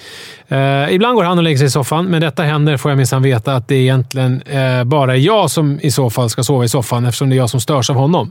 Äh, 0.48 0.94
ibland 0.94 1.16
går 1.16 1.24
han 1.24 1.38
och 1.38 1.44
lägger 1.44 1.58
sig 1.58 1.66
i 1.66 1.70
soffan, 1.70 2.06
men 2.06 2.20
detta 2.20 2.42
händer 2.42 2.76
får 2.76 2.90
jag 2.90 2.96
minsann 2.96 3.22
veta 3.22 3.54
att 3.54 3.68
det 3.68 3.74
egentligen 3.74 4.42
äh, 4.42 4.84
bara 4.84 5.12
är 5.12 5.18
jag 5.18 5.50
som 5.50 5.80
i 5.82 5.90
så 5.90 6.10
fall 6.10 6.30
ska 6.30 6.42
sova 6.42 6.64
i 6.64 6.68
soffan 6.68 7.06
eftersom 7.06 7.30
det 7.30 7.36
är 7.36 7.38
jag 7.38 7.50
som 7.50 7.60
störs 7.60 7.90
av 7.90 7.96
honom. 7.96 8.30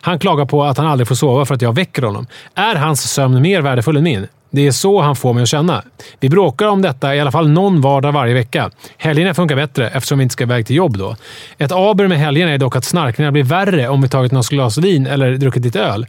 Han 0.00 0.18
klagar 0.18 0.44
på 0.44 0.64
att 0.64 0.78
han 0.78 0.86
aldrig 0.86 1.08
får 1.08 1.14
sova 1.14 1.44
för 1.44 1.54
att 1.54 1.62
jag 1.62 1.74
väcker 1.74 2.02
honom. 2.02 2.26
Är 2.54 2.74
hans 2.74 3.12
sömn 3.12 3.42
mer 3.42 3.60
värdefull 3.60 3.96
än 3.96 4.04
min? 4.04 4.26
Det 4.56 4.66
är 4.66 4.70
så 4.70 5.00
han 5.00 5.16
får 5.16 5.32
mig 5.32 5.42
att 5.42 5.48
känna. 5.48 5.82
Vi 6.20 6.28
bråkar 6.28 6.66
om 6.66 6.82
detta 6.82 7.14
i 7.14 7.20
alla 7.20 7.32
fall 7.32 7.48
någon 7.48 7.80
vardag 7.80 8.12
varje 8.12 8.34
vecka. 8.34 8.70
Helgerna 8.96 9.34
funkar 9.34 9.56
bättre 9.56 9.88
eftersom 9.88 10.18
vi 10.18 10.22
inte 10.22 10.32
ska 10.32 10.44
iväg 10.44 10.66
till 10.66 10.76
jobb 10.76 10.98
då. 10.98 11.16
Ett 11.58 11.72
aber 11.72 12.08
med 12.08 12.18
helgerna 12.18 12.52
är 12.52 12.58
dock 12.58 12.76
att 12.76 12.84
snarkningarna 12.84 13.32
blir 13.32 13.42
värre 13.42 13.88
om 13.88 14.02
vi 14.02 14.08
tagit 14.08 14.32
något 14.32 14.48
glas 14.48 14.78
vin 14.78 15.06
eller 15.06 15.36
druckit 15.36 15.64
lite 15.64 15.80
öl. 15.80 16.06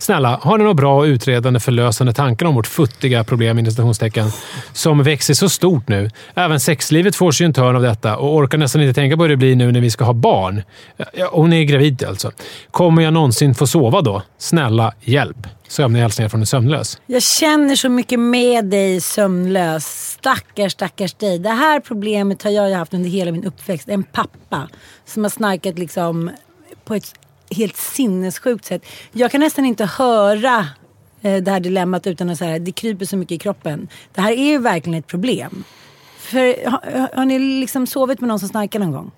Snälla, 0.00 0.38
har 0.42 0.58
ni 0.58 0.64
några 0.64 0.74
bra 0.74 1.06
utredande 1.06 1.60
förlösande 1.60 2.12
tankar 2.12 2.46
om 2.46 2.54
vårt 2.54 2.66
futtiga 2.66 3.24
problem 3.24 3.66
citationstecken 3.66 4.30
som 4.72 5.02
växer 5.02 5.34
så 5.34 5.48
stort 5.48 5.88
nu? 5.88 6.10
Även 6.34 6.60
sexlivet 6.60 7.16
får 7.16 7.32
sig 7.32 7.46
en 7.46 7.52
törn 7.52 7.76
av 7.76 7.82
detta 7.82 8.16
och 8.16 8.36
orkar 8.36 8.58
nästan 8.58 8.82
inte 8.82 8.94
tänka 8.94 9.16
på 9.16 9.22
hur 9.22 9.28
det 9.28 9.36
blir 9.36 9.56
nu 9.56 9.72
när 9.72 9.80
vi 9.80 9.90
ska 9.90 10.04
ha 10.04 10.12
barn. 10.12 10.62
Hon 11.32 11.52
är 11.52 11.62
gravid 11.62 12.04
alltså. 12.04 12.30
Kommer 12.70 13.02
jag 13.02 13.12
någonsin 13.12 13.54
få 13.54 13.66
sova 13.66 14.00
då? 14.00 14.22
Snälla, 14.38 14.92
hjälp. 15.00 15.46
Sömniga 15.68 16.02
hälsningar 16.02 16.28
från 16.28 16.40
en 16.40 16.46
sömnlös. 16.46 17.00
Jag 17.06 17.22
känner 17.22 17.76
så 17.76 17.88
mycket 17.88 18.20
med 18.20 18.64
dig 18.64 19.00
sömnlös. 19.00 19.84
Stackars, 20.18 20.72
stackars 20.72 21.14
dig. 21.14 21.38
Det 21.38 21.50
här 21.50 21.80
problemet 21.80 22.42
har 22.42 22.50
jag 22.50 22.68
ju 22.68 22.74
haft 22.74 22.94
under 22.94 23.10
hela 23.10 23.32
min 23.32 23.44
uppväxt. 23.44 23.88
En 23.88 24.02
pappa 24.02 24.68
som 25.06 25.22
har 25.22 25.30
snarkat 25.30 25.78
liksom 25.78 26.30
på 26.84 26.94
ett 26.94 27.14
helt 27.56 27.76
sinnessjukt 27.76 28.64
sätt. 28.64 28.82
Jag 29.12 29.30
kan 29.30 29.40
nästan 29.40 29.64
inte 29.64 29.84
höra 29.84 30.66
eh, 31.22 31.36
det 31.42 31.50
här 31.50 31.60
dilemmat 31.60 32.06
utan 32.06 32.30
att 32.30 32.38
säga 32.38 32.58
det 32.58 32.72
kryper 32.72 33.06
så 33.06 33.16
mycket 33.16 33.32
i 33.34 33.38
kroppen. 33.38 33.88
Det 34.14 34.20
här 34.20 34.32
är 34.32 34.44
ju 34.50 34.58
verkligen 34.58 34.98
ett 34.98 35.06
problem. 35.06 35.64
För, 36.18 36.70
har, 36.70 37.16
har 37.16 37.24
ni 37.24 37.38
liksom 37.38 37.86
sovit 37.86 38.20
med 38.20 38.28
någon 38.28 38.38
som 38.38 38.48
snarkar 38.48 38.78
någon 38.78 38.92
gång? 38.92 39.10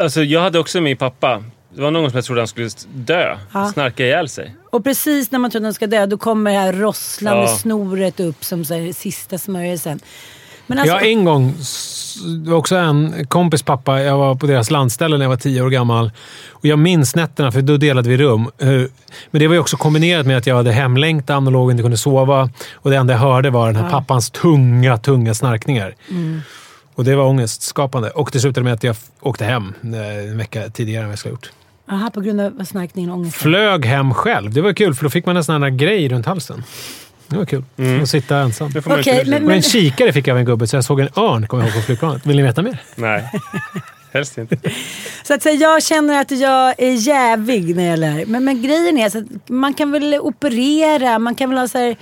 Alltså, 0.00 0.22
jag 0.22 0.40
hade 0.40 0.58
också 0.58 0.80
min 0.80 0.96
pappa. 0.96 1.44
Det 1.74 1.82
var 1.82 1.90
någon 1.90 2.10
som 2.10 2.16
jag 2.16 2.24
trodde 2.24 2.40
han 2.40 2.48
skulle 2.48 2.70
dö. 2.94 3.38
Ja. 3.52 3.72
Snarka 3.72 4.04
ihjäl 4.04 4.28
sig. 4.28 4.54
Och 4.70 4.84
precis 4.84 5.30
när 5.30 5.38
man 5.38 5.50
tror 5.50 5.60
att 5.60 5.64
den 5.64 5.74
ska 5.74 5.86
dö, 5.86 6.06
då 6.06 6.18
kommer 6.18 6.52
det 6.52 6.58
här 6.58 6.72
rosslande 6.72 7.42
Ja. 7.42 7.48
snoret 7.56 8.20
upp 8.20 8.44
som 8.44 8.64
så 8.64 8.74
här, 8.74 8.92
sista 8.92 9.38
smörjelsen. 9.38 10.00
Men 10.66 10.78
alltså, 10.78 10.94
Jag 10.96 11.06
en 11.10 11.24
gång, 11.24 11.54
det 12.44 12.50
var 12.50 12.58
också 12.58 12.76
en 12.76 13.26
kompis 13.26 13.62
pappa, 13.62 14.00
jag 14.02 14.18
var 14.18 14.34
på 14.34 14.46
deras 14.46 14.70
landställe 14.70 15.16
när 15.18 15.24
jag 15.24 15.30
var 15.30 15.36
tio 15.36 15.62
år 15.62 15.70
gammal. 15.70 16.10
Och 16.50 16.64
jag 16.66 16.78
minns 16.78 17.14
nätterna, 17.16 17.52
för 17.52 17.62
då 17.62 17.76
delade 17.76 18.08
vi 18.08 18.16
rum. 18.16 18.50
Eh, 18.58 18.68
Men 19.30 19.40
det 19.40 19.46
var 19.48 19.54
ju 19.54 19.60
också 19.60 19.76
kombinerat 19.76 20.26
med 20.26 20.36
att 20.38 20.46
jag 20.46 20.56
hade 20.56 20.72
hemlängtan 20.72 21.46
och 21.46 21.52
låg 21.52 21.64
och 21.64 21.70
inte 21.70 21.82
kunde 21.82 21.96
sova. 21.96 22.50
Och 22.74 22.90
det 22.90 22.96
enda 22.96 23.12
jag 23.14 23.20
hörde 23.20 23.50
var 23.50 23.66
den 23.66 23.76
här 23.76 23.90
pappans 23.90 24.30
tunga, 24.30 24.96
tunga 24.98 25.34
snarkningar. 25.34 25.94
Och 26.94 27.04
det 27.04 27.16
var 27.16 27.24
ångestskapande. 27.24 28.10
Och 28.10 28.30
det 28.32 28.40
slutade 28.40 28.64
med 28.64 28.72
att 28.72 28.84
jag 28.84 28.96
åkte 29.20 29.44
hem 29.44 29.74
eh, 29.82 30.30
en 30.30 30.38
vecka 30.38 30.68
tidigare 30.70 31.02
än 31.02 31.08
vad 31.08 31.12
jag 31.12 31.18
skulle 31.18 31.32
ha 31.32 31.36
gjort. 31.36 31.50
Aha, 31.90 32.10
på 32.10 32.20
grund 32.20 32.40
av 32.40 32.64
snarkningen 32.64 33.10
och 33.10 33.16
ångesten. 33.16 33.40
Flög 33.40 33.84
hem 33.84 34.14
själv. 34.14 34.52
Det 34.52 34.60
var 34.60 34.72
kul, 34.72 34.94
för 34.94 35.04
då 35.04 35.10
fick 35.10 35.26
man 35.26 35.36
en 35.36 35.44
sån 35.44 35.62
här 35.62 35.70
grej 35.70 36.08
runt 36.08 36.26
halsen. 36.26 36.62
Det 37.28 37.36
var 37.36 37.44
kul. 37.44 37.64
Att 38.02 38.08
sitta 38.08 38.36
ensam. 38.38 38.70
Det 38.72 38.82
får 38.82 38.90
man 38.90 39.00
Okej, 39.00 39.18
inte 39.18 39.30
men- 39.30 39.44
Och 39.46 39.52
en 39.52 39.62
kikare 39.62 40.12
fick 40.12 40.26
jag 40.26 40.34
av 40.34 40.38
en 40.38 40.44
gubbe, 40.44 40.66
så 40.66 40.76
jag 40.76 40.84
såg 40.84 41.00
en 41.00 41.08
örn, 41.16 41.46
kommer 41.46 41.62
jag 41.64 41.70
ihåg, 41.72 41.80
på 41.80 41.86
flygplanet. 41.86 42.26
Vill 42.26 42.36
ni 42.36 42.42
veta 42.42 42.62
mer? 42.62 42.78
Nej, 42.94 43.30
helst 44.12 44.38
inte. 44.38 44.56
Så 45.22 45.34
att 45.34 45.42
säga, 45.42 45.54
jag 45.54 45.82
känner 45.82 46.20
att 46.20 46.30
jag 46.30 46.74
är 46.78 47.08
jävig 47.08 47.76
när 47.76 47.90
jag 47.90 47.98
lär. 47.98 48.24
Men, 48.26 48.44
men 48.44 48.62
grejen 48.62 48.98
är 48.98 49.08
så 49.08 49.18
att 49.18 49.24
man 49.48 49.74
kan 49.74 49.90
väl 49.90 50.14
operera, 50.14 51.18
man 51.18 51.34
kan 51.34 51.50
väl 51.50 51.58
ha 51.58 51.68
så 51.68 51.78
här 51.78 51.96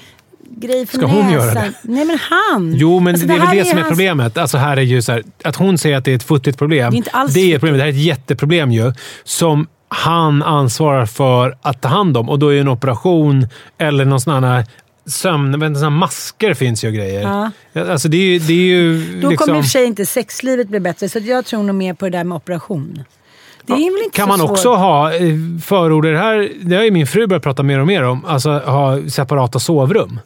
grej 0.57 0.87
för 0.87 0.97
Ska 0.99 1.07
näsan. 1.07 1.23
hon 1.23 1.33
göra 1.33 1.55
det? 1.55 1.73
Nej 1.83 2.05
men 2.05 2.19
han! 2.19 2.75
Jo, 2.77 3.01
men 3.01 3.15
Alltså, 3.15 3.27
det 3.29 3.35
är 3.35 3.39
väl 3.39 3.57
det 3.57 3.65
som 3.65 3.79
är 3.79 3.83
hans- 3.83 3.89
problemet. 3.89 4.39
Alltså 4.39 4.59
här 4.59 4.77
är 4.77 4.81
ju 4.83 5.03
så 5.03 5.13
här, 5.13 5.23
att 5.45 5.57
hon 5.57 5.79
säger 5.79 5.97
att 5.97 6.05
det 6.05 6.11
är 6.11 6.17
ett 6.17 6.23
futtigt 6.23 6.59
problem. 6.59 6.91
Det 6.91 6.95
är 6.95 6.99
inte 6.99 7.11
alls 7.11 7.35
det 7.35 7.41
är 7.41 7.55
ett 7.55 7.61
problem. 7.61 7.77
Det 7.79 7.83
här 7.83 7.89
är 7.89 7.93
ett 7.93 8.05
jätteproblem 8.05 8.73
ju. 8.73 8.93
Som 9.25 9.67
han 9.89 10.43
ansvarar 10.43 11.07
för 11.07 11.57
att 11.63 11.81
ta 11.83 11.89
hand 11.89 12.17
om. 12.17 12.29
Och 12.29 12.39
då 12.39 12.49
är 12.55 12.61
en 12.61 12.69
operation 12.69 13.49
eller 13.79 14.05
någon 14.05 14.21
sån 14.21 14.45
här 14.45 14.65
sömn... 15.07 15.59
Men 15.59 15.77
såna 15.77 15.91
masker 15.91 16.55
finns 16.55 16.85
ju 16.85 16.89
och 16.89 16.95
grejer. 16.95 17.51
Ja. 17.73 17.91
Alltså 17.91 18.09
det 18.09 18.17
är 18.17 18.27
ju... 18.27 18.39
Det 18.39 18.53
är 18.53 18.57
ju 18.57 19.21
Då 19.21 19.31
liksom, 19.31 19.47
kommer 19.47 19.59
i 19.59 19.61
och 19.61 19.65
för 19.65 19.71
sig 19.71 19.85
inte 19.85 20.07
sexlivet 20.07 20.69
bli 20.69 20.81
bättre, 20.81 21.09
så 21.09 21.19
jag 21.19 21.45
tror 21.45 21.63
nog 21.63 21.77
mer 21.77 21.95
på 21.95 22.05
det 22.05 22.19
där 22.19 22.25
med 22.25 22.37
operation. 22.37 23.05
Det 23.67 23.73
är 23.73 23.93
väl 23.93 24.05
inte 24.05 24.17
kan 24.17 24.25
så 24.25 24.29
man 24.29 24.39
svårt. 24.39 24.51
också 24.51 24.75
ha 24.75 25.15
eh, 25.15 25.35
förorder 25.63 26.15
här? 26.15 26.53
Det 26.63 26.77
har 26.77 26.83
ju 26.83 26.91
min 26.91 27.07
fru 27.07 27.27
börjat 27.27 27.43
prata 27.43 27.63
mer 27.63 27.79
och 27.79 27.87
mer 27.87 28.03
om. 28.03 28.25
Alltså 28.25 28.51
ha 28.51 29.09
separata 29.09 29.59
sovrum. 29.59 30.21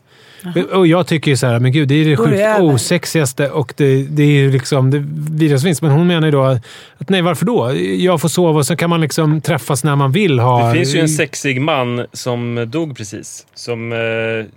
Och 0.72 0.86
jag 0.86 1.06
tycker 1.06 1.30
ju 1.30 1.36
så 1.36 1.46
här, 1.46 1.58
men 1.58 1.72
gud, 1.72 1.88
det 1.88 1.94
är 1.94 2.04
det 2.04 2.10
det 2.10 2.16
sjukt 2.16 2.40
över. 2.40 2.62
osexigaste 2.62 3.50
och 3.50 3.74
det, 3.76 4.02
det 4.02 4.22
är 4.22 4.26
ju 4.26 4.50
liksom 4.52 4.90
det 4.90 4.98
vidrigaste 5.30 5.66
finns. 5.66 5.82
Men 5.82 5.90
hon 5.90 6.06
menar 6.06 6.26
ju 6.26 6.32
då 6.32 6.42
att 6.42 7.08
nej, 7.08 7.22
varför 7.22 7.46
då? 7.46 7.72
Jag 7.98 8.20
får 8.20 8.28
sova 8.28 8.58
och 8.58 8.66
så 8.66 8.76
kan 8.76 8.90
man 8.90 9.00
liksom 9.00 9.40
träffas 9.40 9.84
när 9.84 9.96
man 9.96 10.12
vill 10.12 10.38
ha... 10.38 10.68
Det 10.68 10.74
finns 10.74 10.94
ju 10.94 11.00
en 11.00 11.08
sexig 11.08 11.60
man 11.60 12.06
som 12.12 12.66
dog 12.70 12.96
precis. 12.96 13.46
Som 13.54 13.92
eh, 13.92 13.98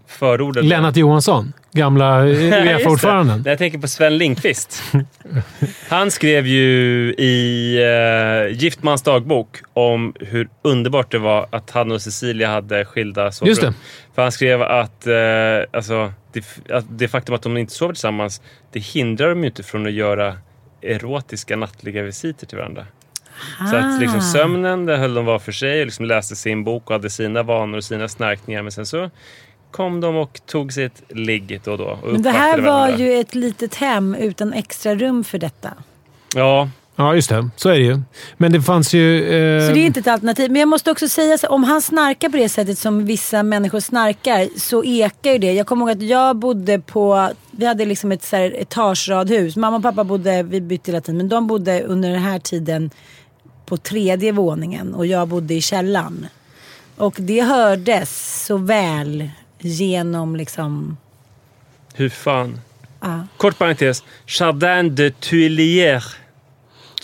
förordade... 0.08 0.67
Lennart 0.67 0.96
Johansson, 0.96 1.54
gamla 1.71 2.21
det. 2.21 2.63
Uefa-ordföranden. 2.63 3.43
Jag 3.45 3.57
tänker 3.57 3.77
på 3.77 3.88
Sven 3.88 4.17
Lindqvist. 4.17 4.84
Han 5.89 6.12
skrev 6.12 6.47
ju 6.47 7.13
i 7.13 7.77
uh, 7.79 8.57
Giftmans 8.57 9.01
dagbok 9.01 9.57
om 9.73 10.13
hur 10.19 10.49
underbart 10.62 11.12
det 11.12 11.19
var 11.19 11.47
att 11.49 11.69
han 11.69 11.91
och 11.91 12.01
Cecilia 12.01 12.49
hade 12.49 12.86
skilda 12.86 13.31
sovrum. 13.31 13.49
Just 13.49 13.62
det. 13.62 13.73
För 14.15 14.21
han 14.21 14.31
skrev 14.31 14.62
att, 14.62 15.07
uh, 15.07 15.13
alltså, 15.71 16.13
det, 16.34 16.45
att 16.69 16.86
det 16.89 17.07
faktum 17.07 17.36
att 17.36 17.41
de 17.41 17.57
inte 17.57 17.73
sover 17.73 17.93
tillsammans, 17.93 18.41
det 18.71 18.79
hindrar 18.79 19.29
dem 19.29 19.39
ju 19.39 19.45
inte 19.45 19.63
från 19.63 19.86
att 19.86 19.93
göra 19.93 20.38
erotiska 20.81 21.55
nattliga 21.55 22.03
visiter 22.03 22.45
till 22.45 22.57
varandra. 22.57 22.86
Så 23.69 23.75
att 23.75 23.84
Ah. 23.84 23.97
liksom, 23.99 24.21
sömnen, 24.21 24.86
det 24.86 24.97
höll 24.97 25.13
de 25.13 25.25
var 25.25 25.39
för 25.39 25.51
sig 25.51 25.79
och 25.79 25.86
liksom 25.86 26.05
läste 26.05 26.36
sin 26.36 26.63
bok 26.63 26.89
och 26.89 26.91
hade 26.91 27.10
sina 27.10 27.43
vanor 27.43 27.77
och 27.77 27.84
sina 27.84 28.07
snarkningar. 28.07 28.62
Men 28.62 28.71
sen 28.71 28.86
så 28.86 29.10
kom 29.71 30.01
de 30.01 30.15
och 30.15 30.41
tog 30.45 30.73
sig 30.73 30.84
ett 30.84 31.01
ligg 31.10 31.62
då 31.63 31.71
och 31.71 31.77
då. 31.77 31.84
Och 32.03 32.12
Men 32.12 32.21
det 32.21 32.31
här 32.31 32.57
var 32.57 32.65
varandra. 32.71 32.97
ju 32.97 33.13
ett 33.19 33.36
litet 33.36 33.75
hem 33.75 34.15
utan 34.15 34.53
extra 34.53 34.95
rum 34.95 35.23
för 35.23 35.38
detta. 35.38 35.73
Ja, 36.36 36.69
Ja, 36.95 37.15
just 37.15 37.29
det. 37.29 37.49
Så 37.55 37.69
är 37.69 37.73
det 37.73 37.86
ju. 37.86 37.99
Men 38.38 38.51
det 38.51 38.62
fanns 38.62 38.93
ju... 38.93 39.23
Eh, 39.23 39.67
Så 39.67 39.73
det 39.73 39.79
är 39.79 39.86
inte 39.86 39.99
ett 39.99 40.07
alternativ. 40.07 40.51
Men 40.51 40.60
jag 40.60 40.69
måste 40.69 40.91
också 40.91 41.07
säga 41.10 41.38
så 41.38 41.47
om 41.47 41.63
han 41.63 41.81
snarkar 41.81 42.29
på 42.29 42.38
det 42.38 42.49
sättet 42.49 42.77
som 42.77 43.05
vissa 43.05 43.43
människor 43.43 43.79
snarkar 43.79 44.47
så 44.60 44.84
ekar 44.84 45.31
ju 45.31 45.38
det. 45.38 45.53
Jag 45.53 45.67
kommer 45.67 45.86
ihåg 45.86 45.97
att 45.97 46.03
jag 46.10 46.36
bodde 46.36 46.79
på, 46.79 47.29
vi 47.51 47.65
hade 47.65 47.86
liksom 47.86 48.12
ett 48.12 48.23
så 48.23 48.36
här 48.36 48.55
etageradhus. 48.62 49.55
Mamma 49.55 49.77
och 49.77 49.84
pappa 49.84 50.03
bodde, 50.03 50.43
vi 50.43 50.62
bytte 50.62 50.91
hela 50.91 51.01
tiden, 51.01 51.17
men 51.17 51.29
de 51.29 51.47
bodde 51.47 51.81
under 51.84 52.10
den 52.10 52.21
här 52.21 52.39
tiden 52.39 52.89
på 53.65 53.77
tredje 53.77 54.31
våningen 54.31 54.93
och 54.93 55.05
jag 55.05 55.27
bodde 55.27 55.53
i 55.53 55.62
källaren. 55.62 56.27
Och 56.97 57.15
det 57.17 57.41
hördes 57.41 58.43
så 58.45 58.57
väl 58.57 59.29
genom 59.62 60.36
liksom, 60.36 60.97
hur 61.93 62.10
fan. 62.10 62.62
ja. 63.02 63.28
Kort 63.38 63.58
parentes. 63.58 64.04
Jardin 64.39 64.95
de 64.95 65.12
Tuilier. 65.12 66.04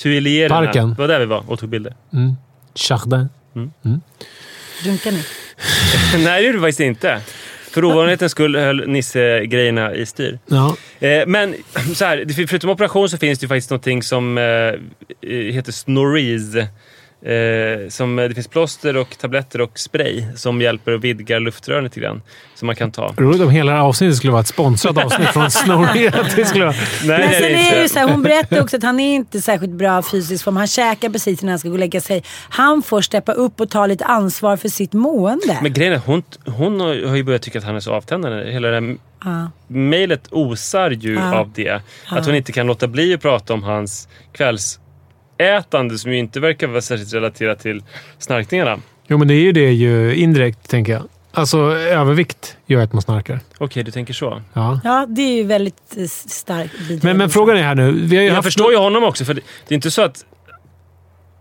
Tuiliererna. 0.02 0.65
Parken. 0.65 0.89
Det 0.89 0.96
var 1.02 1.08
där 1.08 1.20
vi 1.20 1.26
var 1.26 1.43
och 1.52 1.60
tog 1.60 1.70
bilder. 1.70 1.93
Chardin. 2.76 3.30
runkar 4.84 5.12
ni? 5.12 5.24
Nej, 6.24 6.41
det 6.41 6.48
gjorde 6.48 6.58
vi 6.58 6.62
faktiskt 6.62 6.80
inte. 6.80 7.22
För 7.72 7.86
ovanlighetens 7.86 8.32
skull 8.32 8.56
höll 8.56 8.88
Nisse 8.88 9.46
grejerna 9.46 9.96
i 9.96 10.06
styr. 10.06 10.39
Ja. 10.46 10.78
Eh, 11.00 11.28
men 11.28 11.56
så 11.96 12.06
här, 12.06 12.48
förutom 12.48 12.70
operation 12.70 13.10
så 13.10 13.17
finns 13.17 13.39
det 13.39 13.43
ju 13.43 13.48
faktiskt 13.48 13.70
någonting 13.70 14.04
som 14.04 14.38
eh, 14.38 15.30
heter 15.30 15.72
Snoreeze. 15.72 16.67
Eh, 17.21 17.89
som, 17.89 18.19
eh, 18.19 18.27
det 18.30 18.34
finns 18.36 18.47
plåster 18.47 18.97
och 18.97 19.17
tabletter 19.17 19.62
och 19.62 19.80
spray 19.80 20.23
som 20.36 20.62
hjälper 20.62 20.91
att 20.91 21.01
vidga 21.01 21.39
luftrören 21.39 21.84
lite 21.84 21.99
grann. 21.99 22.21
Som 22.56 22.65
man 22.65 22.75
kan 22.75 22.91
ta. 22.91 23.13
Roligt 23.17 23.41
om 23.41 23.49
hela 23.49 23.84
avsnittet 23.84 24.17
skulle 24.17 24.32
vara 24.32 24.41
ett 24.41 24.47
sponsrat 24.47 24.97
avsnitt 25.06 25.27
från 25.30 25.51
Snorri. 25.51 26.08
Att 26.08 26.36
det 26.36 26.45
skulle 26.45 26.65
vara... 26.65 26.75
Nej, 27.03 27.19
Men 27.19 27.30
det 27.30 27.34
sen 27.36 27.43
är 27.43 27.49
är 27.49 27.53
det 27.53 27.62
inte. 27.63 27.82
ju 27.82 27.89
så 27.89 27.99
här, 27.99 28.08
hon 28.10 28.23
berättade 28.23 28.62
också 28.62 28.77
att 28.77 28.84
han 28.84 28.99
är 28.99 29.15
inte 29.15 29.41
särskilt 29.41 29.71
bra 29.73 30.01
fysisk 30.03 30.43
form. 30.43 30.58
Han 30.58 30.67
käkar 30.67 31.10
precis 31.10 31.41
innan 31.43 31.49
han 31.49 31.60
ska 31.60 31.67
gå 31.69 31.73
och 31.73 31.80
lägga 31.80 32.01
sig. 32.01 32.23
Han 32.49 32.84
får 32.84 33.01
steppa 33.01 33.32
upp 33.32 33.62
och 33.62 33.69
ta 33.69 33.86
lite 33.86 34.06
ansvar 34.06 34.58
för 34.58 34.69
sitt 34.69 34.93
mående. 34.93 35.58
Men 35.62 35.73
grejen 35.73 35.93
är, 35.93 36.01
hon, 36.06 36.23
hon 36.45 36.80
har 36.80 37.15
ju 37.15 37.23
börjat 37.23 37.41
tycka 37.41 37.60
att 37.60 37.65
han 37.65 37.75
är 37.75 37.80
så 37.80 37.93
avtändande. 37.93 38.51
Hela 38.51 38.67
det 38.67 38.95
Ja. 39.25 39.51
mejlet 39.67 40.27
osar 40.32 40.91
ju 40.91 41.13
Ja. 41.13 41.36
av 41.39 41.51
det. 41.56 41.82
Att 42.10 42.25
hon 42.25 42.36
inte 42.36 42.51
kan 42.51 42.67
låta 42.67 42.88
bli 42.88 43.13
att 43.13 43.21
prata 43.21 43.53
om 43.53 43.63
hans 43.63 44.08
kvällsätande 45.38 45.97
som 45.97 46.12
ju 46.12 46.17
inte 46.17 46.39
verkar 46.39 46.67
vara 46.67 46.82
särskilt 46.82 47.13
relaterat 47.13 47.60
till 47.60 47.84
snarkningarna. 48.19 48.80
Jo, 49.08 49.17
men 49.17 49.28
det 49.28 49.34
är 49.34 49.41
ju 49.41 49.52
det 49.52 49.71
ju 49.71 50.15
indirekt, 50.15 50.69
tänker 50.69 50.93
jag. 50.93 51.04
Alltså, 51.32 51.58
övervikt 51.76 52.58
gör 52.65 52.82
att 52.84 52.93
man 52.93 53.02
snarkar. 53.02 53.39
Okej, 53.58 53.84
du 53.84 53.91
tänker 53.91 54.13
så. 54.13 54.41
Ja. 54.54 54.80
ja, 54.84 55.06
det 55.10 55.21
är 55.21 55.36
ju 55.36 55.43
väldigt 55.43 55.97
eh, 55.97 56.06
starkt 56.08 57.04
Men, 57.04 57.17
men 57.17 57.30
frågan 57.30 57.58
är 57.58 57.63
här 57.63 57.76
nu. 57.76 57.91
Vi 57.91 58.15
har 58.15 58.23
ju 58.23 58.28
Jag 58.28 58.36
haft 58.36 58.45
förstår 58.45 58.71
ju 58.71 58.78
honom 58.78 59.04
också, 59.04 59.26
för 59.26 59.34
det, 59.34 59.41
det 59.67 59.73
är 59.73 59.76
inte 59.76 59.91
så 59.91 60.02
att 60.02 60.26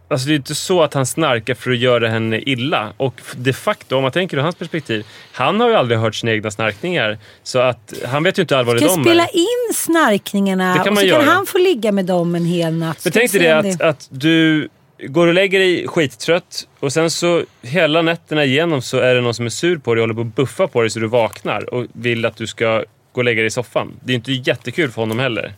Alltså 0.09 0.29
det 0.29 0.35
är 0.35 0.37
inte 0.37 0.55
så 0.55 0.83
att 0.83 0.95
han 0.95 1.07
snarkar 1.07 1.55
för 1.55 1.71
att 1.71 1.79
göra 1.79 2.09
henne 2.09 2.41
illa. 2.41 2.93
Och 2.97 3.21
de 3.37 3.53
facto, 3.53 3.97
om 3.97 4.03
man 4.03 4.13
tänker 4.13 4.37
ur 4.37 4.41
hans 4.41 4.55
perspektiv, 4.55 5.07
han 5.33 5.61
har 5.61 5.69
ju 5.69 5.75
aldrig 5.75 5.99
hört 6.01 6.15
sina 6.15 6.33
egna 6.33 6.51
snarkningar. 6.51 7.19
Så 7.43 7.59
att 7.59 7.93
han 8.07 8.23
vet 8.23 8.39
ju 8.39 8.43
inte 8.43 8.59
allvarligt 8.59 8.83
Ska 8.83 8.95
de 8.97 9.05
spela 9.05 9.25
är. 9.27 9.37
in 9.37 9.75
snarkningarna 9.75 10.73
Det 10.73 10.85
kan 10.85 10.93
och 10.93 10.99
så 10.99 11.01
kan 11.01 11.09
göra. 11.09 11.23
han 11.23 11.47
få 11.47 11.59
ligga 11.59 11.93
med 11.93 12.05
dem 12.05 12.35
en 12.35 12.45
hel 12.45 12.73
natt. 12.75 13.01
Men 13.05 13.13
Ska 13.13 13.21
tänk 13.21 13.33
dig 13.33 13.41
det 13.41 13.55
om 13.59 13.71
att, 13.71 13.81
att 13.81 14.09
du 14.11 14.69
går 14.99 15.27
och 15.27 15.35
lägger 15.35 15.59
dig 15.59 15.89
skittrött 15.89 16.69
och 16.81 16.93
sen 16.93 17.11
så 17.11 17.43
hela 17.63 18.03
nätterna 18.03 18.45
igenom 18.45 18.83
så 18.83 18.99
är 18.99 19.15
det 19.15 19.21
någon 19.21 19.35
som 19.35 19.47
är 19.47 19.51
sur 19.51 19.79
på 19.79 19.95
dig 19.95 20.03
och 20.03 20.09
håller 20.09 20.15
på 20.15 20.29
att 20.29 20.37
buffa 20.37 20.67
på 20.69 20.81
dig 20.81 20.91
så 20.91 20.99
du 20.99 21.07
vaknar 21.07 21.75
och 21.75 21.87
vill 21.93 22.25
att 22.27 22.37
du 22.37 22.47
ska 22.47 22.85
gå 23.13 23.21
och 23.21 23.25
lägga 23.25 23.41
dig 23.41 23.47
i 23.47 23.51
soffan. 23.51 23.93
Det 24.05 24.13
är 24.13 24.15
inte 24.15 24.33
jättekul 24.33 24.91
för 24.91 25.03
honom 25.03 25.19
heller. 25.19 25.53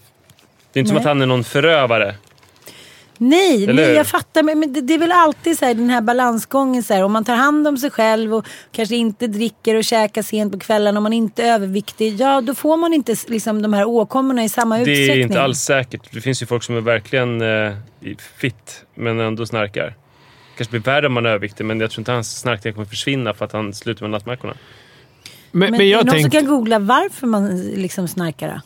Det 0.73 0.79
är 0.79 0.81
inte 0.81 0.89
som 0.89 0.95
Nej. 0.95 1.01
att 1.01 1.07
han 1.09 1.23
är 1.23 1.27
någon 1.27 1.45
förövare. 1.45 2.15
Nej, 3.19 3.65
Eller 3.65 3.75
nej 3.75 3.93
jag 3.95 4.07
fattar. 4.07 4.43
Men 4.43 4.73
det, 4.73 4.81
det 4.81 4.95
är 4.95 4.99
väl 4.99 5.13
alltid 5.13 5.59
så 5.59 5.65
här, 5.65 5.75
den 5.75 5.91
här 5.91 6.01
balansgången. 6.01 6.83
Så 6.83 6.95
här, 6.95 7.03
om 7.03 7.13
man 7.13 7.25
tar 7.25 7.35
hand 7.35 7.69
om 7.69 7.77
sig 7.79 7.91
själv 7.91 8.35
och 8.35 8.47
kanske 8.73 8.97
inte 8.97 9.27
dricker 9.27 9.75
och 9.75 9.85
käkar 9.85 10.23
sent 10.23 10.53
på 10.53 10.59
kvällen. 10.59 10.97
Om 10.97 11.03
man 11.03 11.13
inte 11.13 11.43
är 11.45 11.53
överviktig. 11.55 12.21
Ja, 12.21 12.41
då 12.41 12.55
får 12.55 12.77
man 12.77 12.93
inte 12.95 13.17
liksom, 13.27 13.63
de 13.63 13.73
här 13.73 13.85
åkommorna 13.85 14.45
i 14.45 14.49
samma 14.49 14.77
Det 14.77 14.81
utsträckning. 14.83 15.11
är 15.21 15.23
inte 15.23 15.43
alls 15.43 15.59
säkert. 15.61 16.01
Det 16.13 16.21
finns 16.21 16.43
ju 16.43 16.47
folk 16.47 16.63
som 16.63 16.77
är 16.77 16.81
verkligen 16.81 17.43
eh, 17.43 17.73
fit 18.39 18.85
men 18.95 19.21
ändå 19.21 19.47
snarkar. 19.47 19.95
kanske 20.57 20.71
blir 20.71 20.81
värre 20.81 21.07
om 21.07 21.13
man 21.13 21.27
är 21.27 21.31
överviktig 21.31 21.65
men 21.65 21.81
jag 21.81 21.91
tror 21.91 22.01
inte 22.01 22.13
hans 22.13 22.39
snarkningar 22.41 22.75
kommer 22.75 22.87
försvinna 22.87 23.35
för 23.35 23.45
att 23.45 23.53
han 23.53 23.75
slutar 23.75 24.03
med 24.03 24.11
nattmackorna. 24.11 24.55
Men, 25.51 25.61
Men, 25.61 25.71
men 25.71 25.81
är 25.81 25.85
det 25.85 25.91
jag 25.91 26.07
någon 26.07 26.21
som 26.21 26.31
kan 26.31 26.47
googla 26.47 26.79
varför 26.79 27.27
man 27.27 27.61
liksom 27.61 28.09
snarkar? 28.09 28.61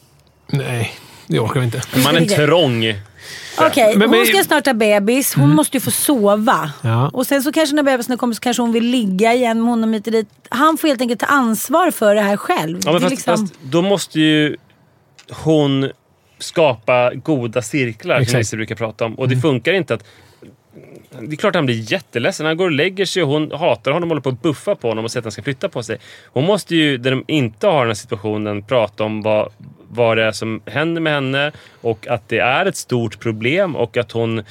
Nej, 0.46 0.92
det 1.26 1.38
orkar 1.40 1.60
vi 1.60 1.66
inte. 1.66 1.82
Man 2.04 2.16
är 2.16 2.26
trång. 2.46 2.84
Okej, 3.58 3.96
Men- 3.96 4.08
hon 4.08 4.18
men- 4.18 4.26
ska 4.26 4.44
snart 4.44 4.66
ha 4.66 4.72
bebis. 4.74 5.34
Hon 5.34 5.54
måste 5.54 5.76
ju 5.76 5.80
få 5.80 5.90
sova. 5.90 6.72
Ja. 6.82 7.10
Och 7.12 7.26
sen 7.26 7.42
så 7.42 7.52
kanske 7.52 7.76
när 7.76 7.82
bebisen 7.82 8.18
kommer 8.18 8.34
så 8.34 8.40
kanske 8.40 8.62
hon 8.62 8.72
vill 8.72 8.84
ligga 8.84 9.34
igen 9.34 9.60
med 9.60 9.70
honom 9.70 9.92
hit 9.92 10.06
och 10.06 10.12
dit. 10.12 10.28
Han 10.48 10.78
får 10.78 10.88
helt 10.88 11.00
enkelt 11.00 11.20
ta 11.20 11.26
ansvar 11.26 11.90
för 11.90 12.14
det 12.14 12.20
här 12.20 12.36
själv. 12.36 12.80
Ja, 12.84 12.92
men 12.92 13.00
fast, 13.00 13.10
liksom... 13.10 13.36
fast 13.36 13.54
då 13.62 13.82
måste 13.82 14.20
ju 14.20 14.56
hon 15.30 15.90
skapa 16.38 17.12
goda 17.14 17.62
cirklar 17.62 18.14
som 18.14 18.22
Exakt. 18.22 18.38
Nisse 18.38 18.56
brukar 18.56 18.74
prata 18.74 19.04
om. 19.04 19.14
Och 19.14 19.28
det 19.28 19.36
funkar 19.36 19.72
inte 19.72 19.94
att... 19.94 20.04
Det 21.20 21.35
är 21.35 21.37
klart 21.37 21.55
han 21.55 21.66
blir 21.66 21.92
jätteledsen. 21.92 22.46
Han 22.46 22.57
går 22.57 22.64
och 22.64 22.72
lägger 22.72 23.05
sig 23.05 23.22
och 23.22 23.29
hon 23.29 23.53
hatar 23.53 23.92
honom 23.92 24.09
och 24.09 24.11
håller 24.11 24.22
på 24.22 24.29
att 24.29 24.42
buffa 24.42 24.75
på 24.75 24.88
honom 24.88 25.05
och 25.05 25.11
säger 25.11 25.20
att 25.20 25.25
han 25.25 25.33
ska 25.33 25.42
flytta 25.42 25.68
på 25.68 25.83
sig. 25.83 25.98
Hon 26.27 26.44
måste 26.44 26.77
ju, 26.77 26.98
när 26.98 27.11
de 27.11 27.25
inte 27.29 27.66
har 27.66 27.79
den 27.79 27.87
här 27.88 27.94
situationen, 27.94 28.62
prata 28.62 29.05
om 29.05 29.22
vad, 29.22 29.53
vad 29.88 30.16
det 30.16 30.25
är 30.25 30.33
som 30.33 30.62
händer 30.66 31.01
med 31.01 31.12
henne 31.12 31.53
och 31.81 32.07
att 32.07 32.29
det 32.29 32.38
är 32.38 32.66
ett 32.66 32.77
stort 32.77 33.20
problem 33.20 33.77
och 33.77 33.96
att 33.96 34.12
hon 34.12 34.42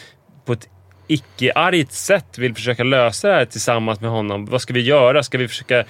på 0.45 0.53
ett 0.53 0.69
icke-argt 1.07 1.91
sätt 1.91 2.37
vill 2.37 2.55
försöka 2.55 2.83
lösa 2.83 3.27
det 3.27 3.33
här 3.33 3.45
tillsammans 3.45 4.01
med 4.01 4.09
honom. 4.09 4.45
Vad 4.45 4.61
ska 4.61 4.73
vi 4.73 4.81
göra? 4.81 5.23
Ska 5.23 5.37
vi 5.37 5.47
försöka 5.47 5.83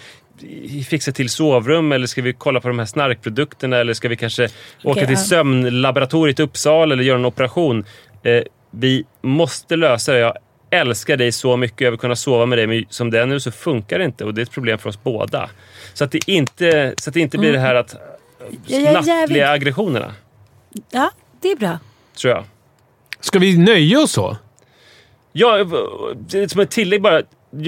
fixa 0.89 1.11
till 1.11 1.29
sovrum 1.29 1.91
eller 1.91 2.07
ska 2.07 2.21
vi 2.21 2.33
kolla 2.33 2.59
på 2.59 2.67
de 2.67 2.79
här 2.79 2.85
snarkprodukterna 2.85 3.77
eller 3.77 3.93
ska 3.93 4.07
vi 4.07 4.15
kanske 4.15 4.49
åka 4.83 5.07
till 5.07 5.17
sömnlaboratoriet 5.17 6.39
i 6.39 6.43
Uppsala 6.43 6.93
eller 6.93 7.03
göra 7.03 7.19
en 7.19 7.25
operation? 7.25 7.85
Eh, 8.23 8.43
vi 8.71 9.05
måste 9.21 9.75
lösa 9.75 10.13
det. 10.13 10.19
Jag 10.19 10.33
älskar 10.71 11.17
dig 11.17 11.31
så 11.31 11.57
mycket. 11.57 11.81
Jag 11.81 11.91
vill 11.91 11.99
kunna 11.99 12.15
sova 12.15 12.45
med 12.45 12.57
dig, 12.57 12.67
men 12.67 12.85
som 12.89 13.11
det 13.11 13.21
är 13.21 13.25
nu 13.25 13.39
så 13.39 13.51
funkar 13.51 13.99
det 13.99 14.05
inte 14.05 14.25
och 14.25 14.33
det 14.33 14.41
är 14.41 14.43
ett 14.43 14.51
problem 14.51 14.77
för 14.77 14.89
oss 14.89 15.03
båda. 15.03 15.49
Så 15.93 16.03
att 16.03 16.11
det 16.11 16.27
inte, 16.29 16.93
så 16.97 17.09
att 17.09 17.13
det 17.13 17.19
inte 17.19 17.37
blir 17.37 17.53
det 17.53 17.59
här 17.59 17.75
att 17.75 17.95
jag 18.65 18.81
är 18.81 18.93
nattliga 18.93 19.49
aggressionerna, 19.51 20.13
Ja, 20.89 21.11
det 21.41 21.51
är 21.51 21.55
bra. 21.55 21.79
tror 22.21 22.33
jag. 22.33 22.43
Ska 23.19 23.39
vi 23.39 23.57
nöja 23.57 23.99
oss 23.99 24.11
så? 24.11 24.37
Ja, 25.31 25.57
det 26.15 26.39
är 26.39 26.47
som 26.47 26.61
ett 26.61 26.71
tillägg 26.71 27.01
bara. 27.01 27.21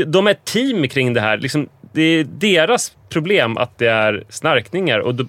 De 0.08 0.28
är 0.28 0.32
ett 0.32 0.46
team 0.46 0.88
kring 0.88 1.14
det 1.14 1.22
här. 1.22 1.38
Liksom, 1.38 1.70
det 1.94 2.02
är 2.02 2.24
deras 2.24 2.96
problem 3.10 3.58
att 3.58 3.78
det 3.78 3.88
är 3.88 4.24
snarkningar. 4.30 5.00
Och 5.00 5.16
då, 5.16 5.26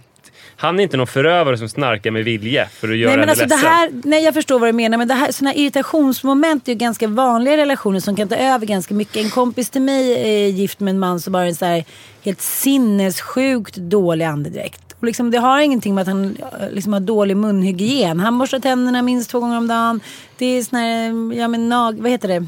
han 0.64 0.78
är 0.78 0.82
inte 0.82 0.96
någon 0.96 1.06
förövare 1.06 1.58
som 1.58 1.68
snarkar 1.68 2.10
med 2.10 2.24
vilje 2.24 2.68
för 2.68 2.88
att 2.88 2.96
göra 2.96 3.10
Nej, 3.10 3.18
men 3.18 3.28
alltså 3.28 3.44
det 3.44 3.54
ledsen. 3.54 3.70
här, 3.70 3.90
nej, 4.04 4.24
jag 4.24 4.34
förstår 4.34 4.58
vad 4.58 4.68
du 4.68 4.72
menar, 4.72 4.98
men 4.98 5.08
det 5.08 5.14
här, 5.14 5.32
såna 5.32 5.50
här 5.50 5.58
irritationsmoment 5.58 6.68
är 6.68 6.72
ju 6.72 6.78
ganska 6.78 7.08
vanliga 7.08 7.54
i 7.54 7.56
relationer 7.56 8.00
som 8.00 8.16
kan 8.16 8.28
ta 8.28 8.36
över 8.36 8.66
ganska 8.66 8.94
mycket. 8.94 9.16
En 9.16 9.30
kompis 9.30 9.70
till 9.70 9.82
mig 9.82 10.12
är 10.12 10.48
gift 10.48 10.80
med 10.80 10.90
en 10.90 10.98
man 10.98 11.20
som 11.20 11.34
har 11.34 11.44
en 11.44 11.54
så 11.54 11.64
här 11.64 11.84
helt 12.22 12.40
sinnessjukt 12.40 13.76
dålig 13.76 14.24
andedräkt. 14.24 14.93
Och 15.04 15.06
liksom, 15.06 15.30
det 15.30 15.38
har 15.38 15.60
ingenting 15.60 15.94
med 15.94 16.02
att 16.02 16.08
han 16.08 16.36
eh, 16.60 16.70
liksom 16.70 16.92
har 16.92 17.00
dålig 17.00 17.36
munhygien. 17.36 18.20
Han 18.20 18.38
borstar 18.38 18.58
tänderna 18.58 19.02
minst 19.02 19.30
två 19.30 19.40
gånger 19.40 19.56
om 19.56 19.66
dagen. 19.66 20.00
Det 20.38 20.46
är 20.46 20.62
sån 20.62 20.78
här, 20.78 21.38
ja 21.40 21.48
men 21.48 21.68
nag, 21.68 22.00
vad 22.00 22.10
heter 22.10 22.28
det? 22.28 22.46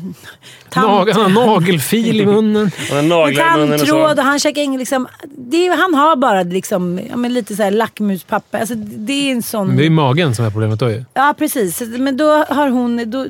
Tant- 0.71 1.13
han 1.13 1.37
har 1.37 1.47
nagelfil 1.47 2.21
i 2.21 2.27
munnen. 2.27 2.71
Han 2.91 2.97
har 2.97 3.03
naglar 3.03 3.57
i 3.57 3.59
munnen 3.59 3.73
och 3.73 3.79
tandtråd 3.79 4.11
och 4.11 4.17
så. 4.17 4.23
han 4.23 4.39
käkar 4.39 4.63
ingen 4.63 4.79
liksom, 4.79 5.09
det 5.39 5.67
är, 5.67 5.77
han 5.77 5.95
har 5.95 6.17
bara 6.17 6.43
liksom, 6.43 7.01
ja, 7.11 7.17
men 7.17 7.35
lite 7.35 7.57
så 7.57 7.63
här 7.63 7.71
lackmuspapper. 7.71 8.59
Alltså, 8.59 8.75
det 8.77 9.13
är 9.13 9.33
en 9.33 9.43
sån... 9.43 9.77
Det 9.77 9.87
är 9.87 9.91
magen 9.91 10.35
som 10.35 10.45
är 10.45 10.51
problemet 10.51 10.79
då 10.79 10.91
ju. 10.91 11.05
Ja, 11.15 11.35
precis. 11.39 11.81
Men 11.81 12.17
då 12.17 12.45
har 12.49 12.69
hon... 12.69 13.11
Då, 13.11 13.27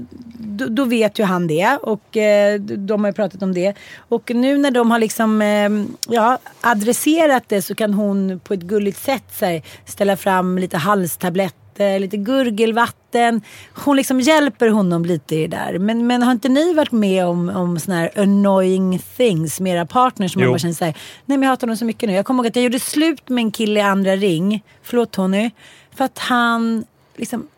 då, 0.57 0.67
då 0.67 0.85
vet 0.85 1.19
ju 1.19 1.25
han 1.25 1.47
det 1.47 1.79
och 1.83 2.17
eh, 2.17 2.61
de 2.61 3.05
har 3.05 3.11
ju 3.11 3.15
pratat 3.15 3.43
om 3.43 3.55
det. 3.55 3.75
Och 4.09 4.31
nu 4.35 4.59
när 4.59 4.71
de 4.71 4.91
har 4.91 4.99
liksom 4.99 5.43
eh, 5.43 5.71
ja, 6.15 6.39
adresserat 6.61 7.45
det 7.49 7.63
så 7.63 7.75
kan 7.75 7.95
hon 7.95 8.41
på 8.45 8.55
ett 8.55 8.61
gulligt 8.61 9.03
sätt 9.05 9.25
så 9.33 9.45
här, 9.45 9.63
ställa 9.85 10.17
fram 10.17 10.59
lite 10.59 10.77
halstabletter, 10.77 11.99
lite 11.99 12.17
gurgelvatten. 12.17 13.41
Hon 13.85 13.97
liksom 13.97 14.21
hjälper 14.21 14.69
honom 14.69 15.05
lite 15.05 15.37
i 15.37 15.47
det 15.47 15.57
där. 15.57 15.79
Men, 15.79 16.07
men 16.07 16.23
har 16.23 16.33
inte 16.33 16.49
ni 16.49 16.75
varit 16.75 16.93
med 16.93 17.27
om, 17.27 17.49
om 17.49 17.79
såna 17.79 17.97
här 17.97 18.11
annoying 18.17 18.99
things 19.17 19.61
med 19.61 19.75
era 19.75 19.87
partners 19.87 20.33
som 20.33 20.41
man 20.41 20.47
Jo. 20.47 20.53
bara 20.53 20.59
känner 20.59 20.75
såhär, 20.75 20.95
nej 21.27 21.39
men 21.39 21.43
jag 21.43 21.51
hatar 21.51 21.67
honom 21.67 21.77
så 21.77 21.85
mycket 21.85 22.09
nu. 22.09 22.15
Jag 22.15 22.27
kommer 22.27 22.43
ihåg 22.43 22.47
att 22.47 22.57
jag 22.57 22.63
gjorde 22.63 22.81
slut 22.81 23.29
med 23.29 23.43
en 23.43 23.51
kille 23.51 23.81
i 23.81 23.83
andra 23.83 24.17
ring, 24.17 24.65
förlåt 24.83 25.11
Tony, 25.11 25.51
för 25.97 26.05
att 26.05 26.19
han 26.19 26.85
liksom 27.17 27.49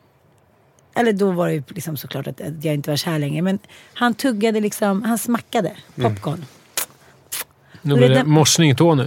eller 0.99 1.13
då 1.13 1.31
var 1.31 1.49
det 1.49 1.55
ju 1.55 1.63
liksom 1.69 1.97
såklart 1.97 2.27
att 2.27 2.41
att 2.41 2.65
jag 2.65 2.75
inte 2.75 2.91
var 2.91 2.97
kär 2.97 3.19
längre. 3.19 3.43
Men 3.43 3.59
han 3.95 4.15
tuggade 4.15 4.61
liksom, 4.61 5.03
han 5.03 5.19
smackade 5.19 5.73
popcorn. 5.95 6.45
Nu 7.83 7.95
blir 7.95 8.09
det 8.09 8.25
morsning 8.25 8.71
i 8.71 8.75
tå. 8.75 8.95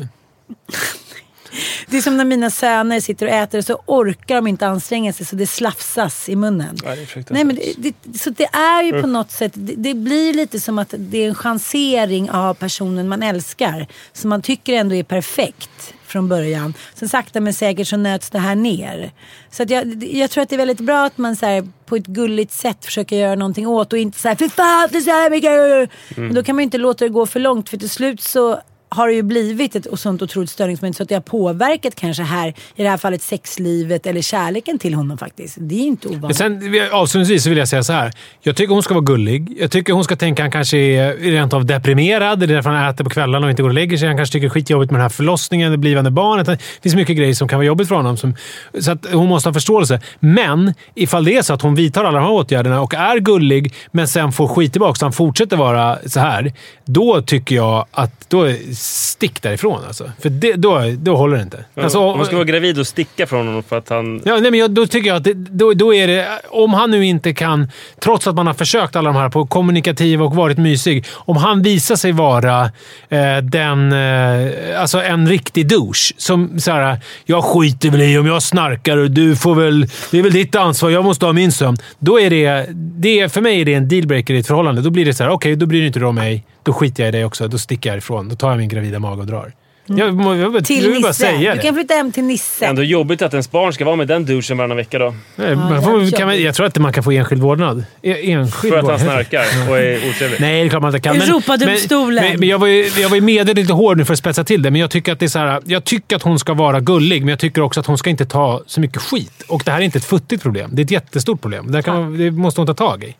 Det 1.88 1.98
är 1.98 2.02
som 2.02 2.18
när 2.18 2.26
mina 2.26 2.50
söner 2.50 3.00
sitter 3.00 3.26
och 3.26 3.32
äter 3.32 3.62
så 3.62 3.82
orkar 3.86 4.36
de 4.36 4.48
inte 4.48 4.68
anstränga 4.68 5.14
sig 5.14 5.26
så 5.26 5.36
det 5.36 5.48
slafsas 5.48 6.30
i 6.30 6.36
munnen. 6.36 6.78
Ja, 6.84 6.96
det. 6.96 7.30
Nej, 7.30 7.44
men 7.44 7.56
det, 7.56 7.74
det, 7.78 8.20
så 8.20 8.30
det 8.30 8.46
är 8.46 8.84
ju 8.84 9.02
på 9.02 9.08
något 9.08 9.32
sätt, 9.32 9.52
det, 9.56 9.74
det 9.78 9.94
blir 9.94 10.34
lite 10.34 10.60
som 10.60 10.80
att 10.80 10.94
det 10.98 11.18
är 11.18 11.28
en 11.28 11.36
chansering 11.36 12.32
av 12.32 12.54
personen 12.54 13.08
man 13.08 13.24
älskar. 13.24 13.88
Som 14.14 14.30
man 14.30 14.42
tycker 14.42 14.74
ändå 14.74 14.96
är 14.96 15.04
perfekt 15.04 15.94
från 16.12 16.28
början. 16.28 16.74
Sen 16.94 17.10
sakta 17.10 17.40
men 17.40 17.54
säkert 17.54 17.88
så 17.88 17.98
nöts 17.98 18.30
det 18.30 18.40
här 18.40 18.56
ner. 18.56 19.12
Så 19.52 19.64
jag, 19.68 20.04
jag 20.04 20.30
tror 20.30 20.42
att 20.42 20.50
det 20.50 20.56
är 20.56 20.58
väldigt 20.58 20.80
bra 20.80 21.06
att 21.06 21.18
man 21.18 21.36
så 21.36 21.46
här, 21.46 21.68
på 21.86 21.96
ett 21.96 22.08
gulligt 22.08 22.52
sätt 22.52 22.86
försöker 22.86 23.16
göra 23.16 23.36
någonting 23.36 23.68
åt 23.68 23.94
och 23.94 24.00
inte 24.00 24.20
så 24.20 24.28
här, 24.28 24.36
för 24.36 24.48
fan 24.48 24.90
det 24.92 24.98
är 24.98 25.02
så 25.02 25.10
här 25.10 25.30
mycket. 25.30 25.90
Men 26.18 26.34
då 26.34 26.44
kan 26.44 26.56
man 26.56 26.62
ju 26.62 26.64
inte 26.64 26.78
låta 26.78 27.06
det 27.06 27.10
gå 27.10 27.26
för 27.26 27.40
långt 27.40 27.70
för 27.70 27.78
till 27.78 27.90
slut 27.90 28.22
så 28.22 28.62
har 28.96 29.08
det 29.08 29.14
ju 29.14 29.22
blivit 29.22 29.76
ett 29.76 29.88
sånt 30.00 30.22
otroligt 30.22 30.50
störningsmoment 30.50 30.98
så 30.98 31.04
att 31.04 31.10
det 31.10 31.16
har 31.16 31.22
påverkat 31.22 31.96
kanske 31.96 32.24
här, 32.24 32.48
i 32.76 32.84
det 32.84 32.90
här 32.90 32.98
fallet 32.98 33.22
sexlivet 33.22 34.06
eller 34.06 34.22
kärleken 34.22 34.80
till 34.80 34.94
honom 34.94 35.18
faktiskt. 35.18 35.58
Det 35.60 35.76
är 35.76 35.80
ju 35.80 35.86
inte 35.86 36.08
Men 36.08 36.18
ovanligt. 36.18 36.38
sen, 36.38 36.62
avslutningsvis 36.92 37.44
så 37.44 37.50
vill 37.50 37.58
jag 37.58 37.68
säga 37.68 37.84
så 37.84 37.94
här. 37.94 38.12
Jag 38.42 38.56
tycker 38.56 38.74
hon 38.74 38.84
ska 38.84 38.94
vara 38.94 39.04
gullig. 39.04 39.58
Jag 39.60 39.72
tycker 39.72 39.94
hon 39.94 40.04
ska 40.04 40.16
tänka 40.16 40.42
att 40.42 40.44
han 40.44 40.52
kanske 40.52 40.78
är 40.78 41.14
rent 41.32 41.54
av 41.54 41.66
deprimerad. 41.66 42.40
Det 42.40 42.46
är 42.46 42.48
därför 42.48 42.70
han 42.70 42.90
äter 42.90 43.04
på 43.04 43.10
kvällarna 43.10 43.46
och 43.46 43.50
inte 43.50 43.62
går 43.62 43.70
och 43.70 43.76
lägger 43.76 43.98
sig. 43.98 44.08
Han 44.08 44.18
kanske 44.18 44.34
tycker 44.34 44.48
det 44.48 44.48
är 44.48 44.54
skitjobbigt 44.54 44.92
med 44.92 45.00
den 45.00 45.02
här 45.02 45.10
förlossningen, 45.10 45.72
det 45.72 45.78
blivande 45.78 46.12
barnet. 46.12 46.46
Det 46.46 46.58
finns 46.84 46.96
mycket 46.96 47.18
grejer 47.18 47.34
som 47.34 47.48
kan 47.48 47.60
vara 47.60 47.68
jobbigt 47.68 47.88
för 47.88 47.96
honom. 47.96 48.18
Som, 48.18 48.36
så 48.80 48.92
att 48.92 49.06
hon 49.14 49.28
måste 49.28 49.50
ha 49.50 49.54
förståelse. 49.54 50.02
Men 50.20 50.74
ifall 50.96 51.26
det 51.26 51.38
är 51.38 51.42
så 51.42 51.54
att 51.54 51.62
hon 51.62 51.76
vidtar 51.76 52.04
alla 52.04 52.20
de 52.20 52.26
här 52.26 52.34
åtgärderna 52.34 52.82
och 52.82 52.94
är 52.94 53.20
gullig, 53.20 53.74
men 53.92 54.08
sen 54.08 54.32
får 54.32 54.48
skit 54.48 54.72
tillbaka 54.72 54.96
så 54.96 55.06
han 55.06 55.14
fortsätter 55.14 55.58
vara 55.58 55.98
så 56.06 56.20
här. 56.20 56.54
Då 56.94 57.22
tycker 57.22 57.56
jag 57.56 57.86
att 57.92 58.30
då 58.30 58.48
stick 58.76 59.42
därifrån. 59.42 59.84
Alltså. 59.88 60.12
För 60.20 60.30
det, 60.30 60.54
då, 60.54 60.82
då 60.98 61.16
håller 61.16 61.38
det 61.38 61.44
inte. 61.44 61.66
Alltså, 61.76 62.00
Hon 62.00 62.26
ska 62.26 62.36
vara 62.36 62.46
gravid 62.46 62.80
och 62.80 62.88
sticka 62.88 63.28
från 63.28 63.48
honom 63.48 63.64
för 63.64 63.78
att 63.78 63.90
han... 63.90 64.22
Ja, 64.26 64.38
nej, 64.40 64.52
men 64.52 64.60
jag, 64.60 64.72
då 64.72 64.88
tycker 64.88 65.08
jag 65.08 65.18
att 65.18 65.24
det, 65.24 65.34
då, 65.34 65.74
då 65.74 65.94
är 65.94 66.08
det... 66.08 66.28
Om 66.50 66.74
han 66.74 66.92
nu 66.92 67.06
inte 67.06 67.34
kan, 67.34 67.72
trots 68.00 68.28
att 68.28 68.36
man 68.36 68.48
har 68.48 68.54
försökt 68.54 68.96
alla 68.96 69.10
de 69.10 69.20
här 69.20 69.30
på 69.30 69.48
kommunikativa 69.48 70.26
och 70.26 70.36
varit 70.36 70.58
mysig. 70.58 71.06
Om 71.12 71.38
han 71.38 71.62
visar 71.62 71.96
sig 71.96 72.12
vara 72.12 72.64
eh, 73.10 73.38
den... 73.44 73.92
Eh, 73.92 74.82
alltså 74.82 75.02
en 75.02 75.30
riktig 75.30 75.68
douche. 75.68 76.14
Som 76.18 76.60
såhär, 76.60 77.00
jag 77.26 77.44
skiter 77.44 77.90
väl 77.90 78.02
i 78.02 78.18
om 78.18 78.28
jag 78.28 78.44
snarkar 78.44 78.98
och 78.98 79.12
du 79.12 79.36
får 79.36 79.56
väl... 79.56 79.88
Det 80.12 80.20
är 80.20 80.24
väl 80.24 80.34
ditt 80.34 80.56
ansvar. 80.56 80.90
Jag 80.90 81.04
måste 81.04 81.26
ha 81.26 81.34
min 81.34 81.52
sömn. 81.52 81.78
Då 82.00 82.20
är 82.20 82.30
det... 82.30 82.66
det 82.76 83.34
för 83.34 83.42
mig 83.42 83.62
är 83.62 83.66
det 83.66 83.74
en 83.74 83.88
dealbreaker 83.88 84.34
i 84.34 84.38
ett 84.38 84.48
förhållande. 84.48 84.82
Då 84.82 84.90
blir 84.90 85.06
det 85.06 85.14
så 85.14 85.24
här, 85.24 85.32
okej, 85.32 85.56
då 85.56 85.66
bryr 85.66 85.86
inte 85.86 86.00
du 86.00 86.06
om 86.06 86.16
mig. 86.16 86.44
Då 86.64 86.74
skiter 86.74 87.04
jag 87.04 87.08
i 87.08 87.12
dig 87.12 87.26
också. 87.26 87.48
Då 87.48 87.58
sticker 87.58 87.90
jag 87.90 87.98
ifrån. 87.98 88.30
Då 88.30 88.36
tar 88.36 88.50
jag 88.50 88.58
min 88.58 88.70
gravida 88.70 89.00
mage 89.00 89.22
och 89.22 89.28
drar. 89.28 89.52
Jag, 89.86 89.98
jag, 90.00 90.16
jag, 90.26 90.38
jag 90.38 90.48
Mm. 90.50 90.64
Till 90.64 90.92
vill 90.92 91.02
bara 91.02 91.08
Nisse. 91.10 91.14
säga 91.26 91.52
Du 91.52 91.58
det. 91.58 91.62
kan 91.64 91.76
flytta 91.76 91.94
hem 91.94 92.12
till 92.12 92.24
Nisse. 92.24 92.66
Ändå 92.66 92.84
jobbigt 92.84 93.22
att 93.22 93.34
ens 93.34 93.52
barn 93.52 93.74
ska 93.74 93.86
vara 93.86 93.96
med 93.96 94.08
den 94.08 94.26
douchen 94.26 94.58
varannan 94.58 94.78
vecka 94.78 95.00
då. 95.00 95.16
Nej, 95.36 95.56
man 95.56 95.74
det 95.74 95.82
får, 95.82 96.18
kan 96.18 96.28
man, 96.28 96.42
jag 96.42 96.56
tror 96.56 96.66
att 96.66 96.78
man 96.78 96.94
kan 96.94 97.04
få 97.04 97.12
enskild 97.12 97.42
vårdnad. 97.42 97.84
E- 98.02 98.32
Enskild 98.32 98.74
För 98.74 98.80
att 98.80 98.88
han 98.90 99.00
snarkar 99.00 99.46
och 99.70 99.78
är 99.78 99.98
otrevlig. 100.10 100.40
Nej, 100.42 100.62
det 100.62 100.68
är 100.68 100.70
klart 100.70 100.82
man 100.82 100.96
inte 100.96 101.00
kan. 101.10 101.18
Men, 101.18 101.28
Europadomstolen. 101.30 102.16
Men, 102.24 102.32
men, 102.32 102.40
men 102.40 102.50
jag 102.50 102.60
var 102.60 102.68
ju, 102.68 102.88
jag 103.02 103.10
var 103.10 103.16
ju 103.16 103.22
medvetet 103.22 103.56
lite 103.58 103.74
hård 103.74 103.98
nu 103.98 104.06
för 104.06 104.14
att 104.14 104.20
spetsa 104.20 104.44
till 104.44 104.62
det, 104.62 104.72
men 104.72 104.82
jag 104.82 104.90
tycker 104.90 105.12
att 105.12 105.20
det 105.20 105.26
är 105.26 105.30
så 105.30 105.40
här, 105.40 105.62
Jag 105.66 105.84
tycker 105.84 106.16
att 106.16 106.22
hon 106.24 106.40
ska 106.40 106.54
vara 106.54 106.80
gullig, 106.80 107.22
men 107.22 107.30
jag 107.30 107.40
tycker 107.40 107.62
också 107.62 107.80
att 107.80 107.86
hon 107.86 107.98
ska 107.98 108.10
inte 108.10 108.26
ta 108.26 108.62
så 108.66 108.82
mycket 108.82 109.02
skit. 109.02 109.44
Och 109.48 109.62
det 109.66 109.72
här 109.72 109.80
är 109.80 109.84
inte 109.84 109.98
ett 109.98 110.06
futtigt 110.06 110.44
problem. 110.44 110.70
Det 110.74 110.82
är 110.82 110.84
ett 110.86 110.92
jättestort 110.92 111.42
problem. 111.42 111.72
Det, 111.72 111.82
kan 111.84 111.96
man, 111.96 112.18
det 112.18 112.32
måste 112.32 112.62
hon 112.62 112.68
ta 112.68 112.74
tag 112.74 113.04
i. 113.04 113.16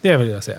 Det 0.00 0.16
vill 0.16 0.28
jag 0.28 0.44
säga. 0.44 0.58